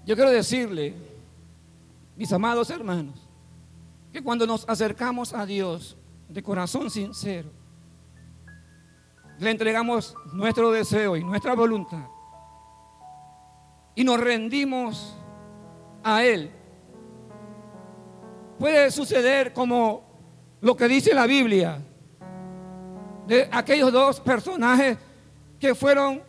Yo 0.04 0.16
quiero 0.16 0.32
decirle, 0.32 0.96
mis 2.16 2.34
amados 2.34 2.70
hermanos, 2.72 3.30
que 4.12 4.24
cuando 4.24 4.48
nos 4.48 4.68
acercamos 4.68 5.34
a 5.34 5.46
Dios 5.46 5.96
de 6.28 6.42
corazón 6.42 6.90
sincero, 6.90 7.52
le 9.40 9.52
entregamos 9.52 10.16
nuestro 10.34 10.72
deseo 10.72 11.16
y 11.16 11.24
nuestra 11.24 11.54
voluntad 11.54 12.06
y 13.94 14.04
nos 14.04 14.20
rendimos 14.20 15.16
a 16.04 16.24
Él, 16.24 16.52
puede 18.58 18.90
suceder 18.90 19.54
como 19.54 20.04
lo 20.62 20.76
que 20.76 20.88
dice 20.88 21.14
la 21.14 21.28
Biblia 21.28 21.80
de 23.28 23.48
aquellos 23.52 23.92
dos 23.92 24.20
personajes 24.20 24.98
que 25.60 25.76
fueron 25.76 26.22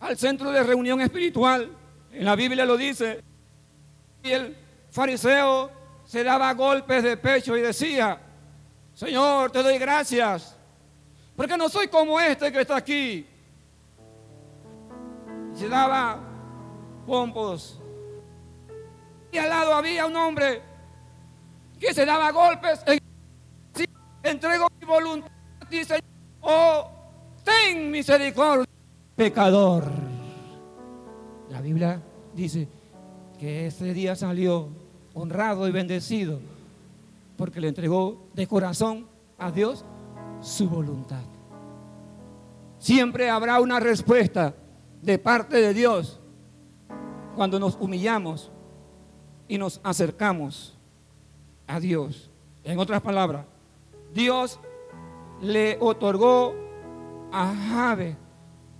al 0.00 0.16
centro 0.16 0.50
de 0.50 0.62
reunión 0.62 1.00
espiritual. 1.00 1.70
En 2.12 2.24
la 2.24 2.36
Biblia 2.36 2.64
lo 2.64 2.76
dice. 2.76 3.22
Y 4.22 4.30
el 4.30 4.56
fariseo 4.90 5.70
se 6.04 6.22
daba 6.22 6.52
golpes 6.54 7.02
de 7.02 7.16
pecho 7.16 7.56
y 7.56 7.60
decía, 7.60 8.20
Señor, 8.94 9.50
te 9.50 9.62
doy 9.62 9.78
gracias, 9.78 10.56
porque 11.34 11.56
no 11.56 11.68
soy 11.68 11.88
como 11.88 12.20
este 12.20 12.52
que 12.52 12.60
está 12.60 12.76
aquí. 12.76 13.26
se 15.54 15.68
daba 15.68 16.20
pompos. 17.06 17.80
Y 19.32 19.38
al 19.38 19.48
lado 19.48 19.74
había 19.74 20.06
un 20.06 20.16
hombre 20.16 20.62
que 21.78 21.92
se 21.92 22.04
daba 22.04 22.30
golpes. 22.30 22.84
Entrego 24.24 24.68
mi 24.80 24.86
voluntad 24.86 25.30
dice 25.70 26.00
oh, 26.40 26.90
ten 27.44 27.90
misericordia 27.90 28.66
pecador. 29.16 29.84
La 31.50 31.60
Biblia 31.60 32.02
dice 32.34 32.68
que 33.38 33.66
ese 33.66 33.94
día 33.94 34.16
salió 34.16 34.68
honrado 35.14 35.68
y 35.68 35.72
bendecido 35.72 36.40
porque 37.36 37.60
le 37.60 37.68
entregó 37.68 38.28
de 38.34 38.46
corazón 38.46 39.06
a 39.38 39.50
Dios 39.50 39.84
su 40.40 40.68
voluntad. 40.68 41.22
Siempre 42.78 43.30
habrá 43.30 43.60
una 43.60 43.80
respuesta 43.80 44.54
de 45.00 45.18
parte 45.18 45.56
de 45.60 45.74
Dios 45.74 46.20
cuando 47.34 47.58
nos 47.58 47.76
humillamos 47.80 48.50
y 49.48 49.58
nos 49.58 49.80
acercamos 49.82 50.76
a 51.66 51.80
Dios. 51.80 52.30
En 52.62 52.78
otras 52.78 53.00
palabras, 53.00 53.46
Dios 54.14 54.60
le 55.42 55.76
otorgó 55.80 56.54
a 57.32 57.52
Jabe 57.54 58.16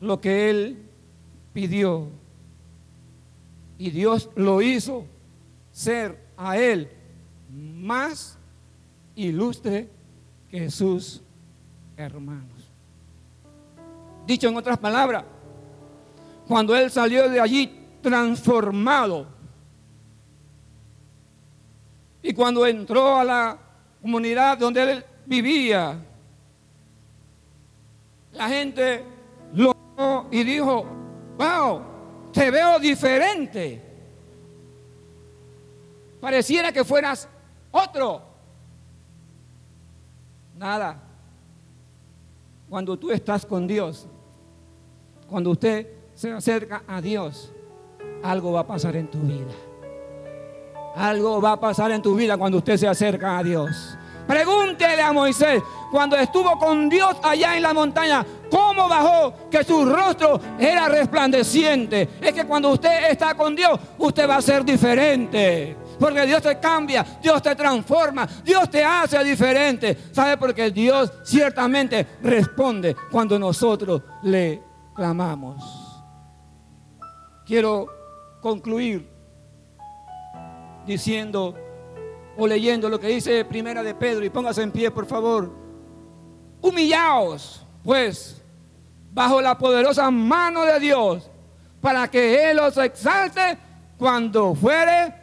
lo 0.00 0.20
que 0.20 0.48
él 0.48 0.88
pidió. 1.52 2.08
Y 3.76 3.90
Dios 3.90 4.30
lo 4.36 4.62
hizo 4.62 5.04
ser 5.72 6.24
a 6.36 6.56
él 6.56 6.90
más 7.50 8.38
ilustre 9.16 9.88
que 10.50 10.70
sus 10.70 11.20
hermanos. 11.96 12.70
Dicho 14.26 14.48
en 14.48 14.56
otras 14.56 14.78
palabras, 14.78 15.24
cuando 16.46 16.76
él 16.76 16.90
salió 16.90 17.28
de 17.28 17.40
allí 17.40 17.80
transformado 18.00 19.26
y 22.22 22.32
cuando 22.32 22.66
entró 22.66 23.16
a 23.16 23.24
la 23.24 23.58
comunidad 24.00 24.58
donde 24.58 24.82
él 24.82 25.04
vivía, 25.26 25.98
la 28.32 28.48
gente 28.48 29.04
lo 29.52 29.74
y 30.30 30.42
dijo, 30.42 30.84
wow, 31.38 31.82
te 32.32 32.50
veo 32.50 32.78
diferente. 32.78 33.80
Pareciera 36.20 36.72
que 36.72 36.84
fueras 36.84 37.28
otro. 37.70 38.22
Nada. 40.56 41.00
Cuando 42.68 42.98
tú 42.98 43.10
estás 43.10 43.46
con 43.46 43.66
Dios, 43.66 44.08
cuando 45.28 45.50
usted 45.50 45.86
se 46.14 46.32
acerca 46.32 46.82
a 46.86 47.00
Dios, 47.00 47.52
algo 48.22 48.52
va 48.52 48.60
a 48.60 48.66
pasar 48.66 48.96
en 48.96 49.08
tu 49.08 49.18
vida. 49.20 49.52
Algo 50.96 51.40
va 51.40 51.52
a 51.52 51.60
pasar 51.60 51.90
en 51.90 52.02
tu 52.02 52.14
vida 52.14 52.36
cuando 52.36 52.58
usted 52.58 52.76
se 52.76 52.88
acerca 52.88 53.38
a 53.38 53.42
Dios. 53.42 53.96
Pregúntele 54.26 55.02
a 55.02 55.12
Moisés, 55.12 55.62
cuando 55.90 56.16
estuvo 56.16 56.58
con 56.58 56.88
Dios 56.88 57.16
allá 57.22 57.56
en 57.56 57.62
la 57.62 57.72
montaña, 57.72 58.24
¿cómo 58.50 58.88
bajó? 58.88 59.48
Que 59.50 59.62
su 59.62 59.84
rostro 59.84 60.40
era 60.58 60.88
resplandeciente. 60.88 62.08
Es 62.20 62.32
que 62.32 62.44
cuando 62.44 62.70
usted 62.70 63.10
está 63.10 63.34
con 63.34 63.54
Dios, 63.54 63.78
usted 63.98 64.28
va 64.28 64.36
a 64.36 64.42
ser 64.42 64.64
diferente. 64.64 65.76
Porque 65.98 66.26
Dios 66.26 66.42
te 66.42 66.58
cambia, 66.58 67.04
Dios 67.22 67.40
te 67.42 67.54
transforma, 67.54 68.26
Dios 68.42 68.68
te 68.70 68.84
hace 68.84 69.22
diferente. 69.22 69.96
¿Sabe? 70.10 70.36
Porque 70.36 70.70
Dios 70.70 71.12
ciertamente 71.22 72.06
responde 72.22 72.96
cuando 73.10 73.38
nosotros 73.38 74.02
le 74.22 74.62
clamamos. 74.94 75.62
Quiero 77.46 77.86
concluir 78.40 79.08
diciendo 80.86 81.54
o 82.36 82.46
leyendo 82.46 82.88
lo 82.88 82.98
que 82.98 83.08
dice 83.08 83.44
Primera 83.44 83.82
de 83.82 83.94
Pedro 83.94 84.24
y 84.24 84.30
póngase 84.30 84.62
en 84.62 84.70
pie, 84.70 84.90
por 84.90 85.06
favor. 85.06 85.52
Humillaos, 86.60 87.64
pues, 87.82 88.42
bajo 89.12 89.40
la 89.40 89.56
poderosa 89.56 90.10
mano 90.10 90.64
de 90.64 90.80
Dios, 90.80 91.30
para 91.80 92.08
que 92.08 92.50
Él 92.50 92.58
os 92.58 92.76
exalte 92.78 93.58
cuando 93.98 94.54
fuere 94.54 95.14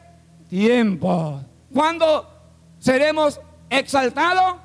tiempo. 0.49 1.41
Cuando 1.73 2.27
seremos 2.79 3.39
exaltados 3.69 4.55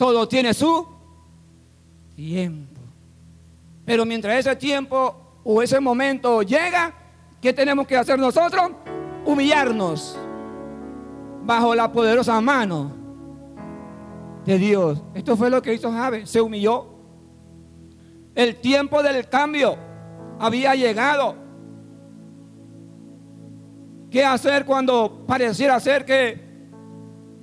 Todo 0.00 0.26
tiene 0.26 0.54
su 0.54 0.86
tiempo. 2.16 2.80
Pero 3.84 4.06
mientras 4.06 4.38
ese 4.38 4.56
tiempo 4.56 5.42
o 5.44 5.60
ese 5.60 5.78
momento 5.78 6.40
llega, 6.40 6.94
¿qué 7.38 7.52
tenemos 7.52 7.86
que 7.86 7.98
hacer 7.98 8.18
nosotros? 8.18 8.70
Humillarnos 9.24 10.18
bajo 11.44 11.74
la 11.74 11.90
poderosa 11.90 12.40
mano 12.40 12.92
de 14.44 14.58
Dios. 14.58 15.02
Esto 15.14 15.36
fue 15.36 15.50
lo 15.50 15.60
que 15.62 15.74
hizo 15.74 15.90
Jabe, 15.90 16.26
se 16.26 16.40
humilló. 16.40 16.86
El 18.34 18.56
tiempo 18.56 19.02
del 19.02 19.28
cambio 19.28 19.76
había 20.38 20.74
llegado. 20.74 21.34
¿Qué 24.10 24.24
hacer 24.24 24.64
cuando 24.64 25.24
pareciera 25.26 25.78
ser 25.78 26.04
que 26.04 26.40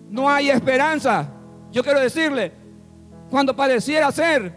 no 0.09 0.30
hay 0.30 0.49
esperanza? 0.49 1.30
Yo 1.71 1.84
quiero 1.84 1.99
decirle, 1.99 2.51
cuando 3.30 3.55
pareciera 3.55 4.11
ser 4.11 4.53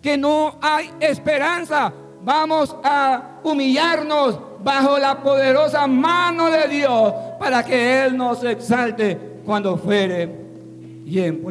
que 0.00 0.16
no 0.16 0.58
hay 0.60 0.90
esperanza, 1.00 1.92
vamos 2.24 2.74
a 2.82 3.40
humillarnos 3.42 4.38
bajo 4.62 4.98
la 4.98 5.22
poderosa 5.22 5.86
mano 5.86 6.50
de 6.50 6.68
Dios 6.68 7.12
para 7.38 7.64
que 7.64 8.04
Él 8.04 8.16
nos 8.16 8.42
exalte 8.44 9.40
cuando 9.44 9.76
fuere 9.76 10.28
tiempo. 11.04 11.46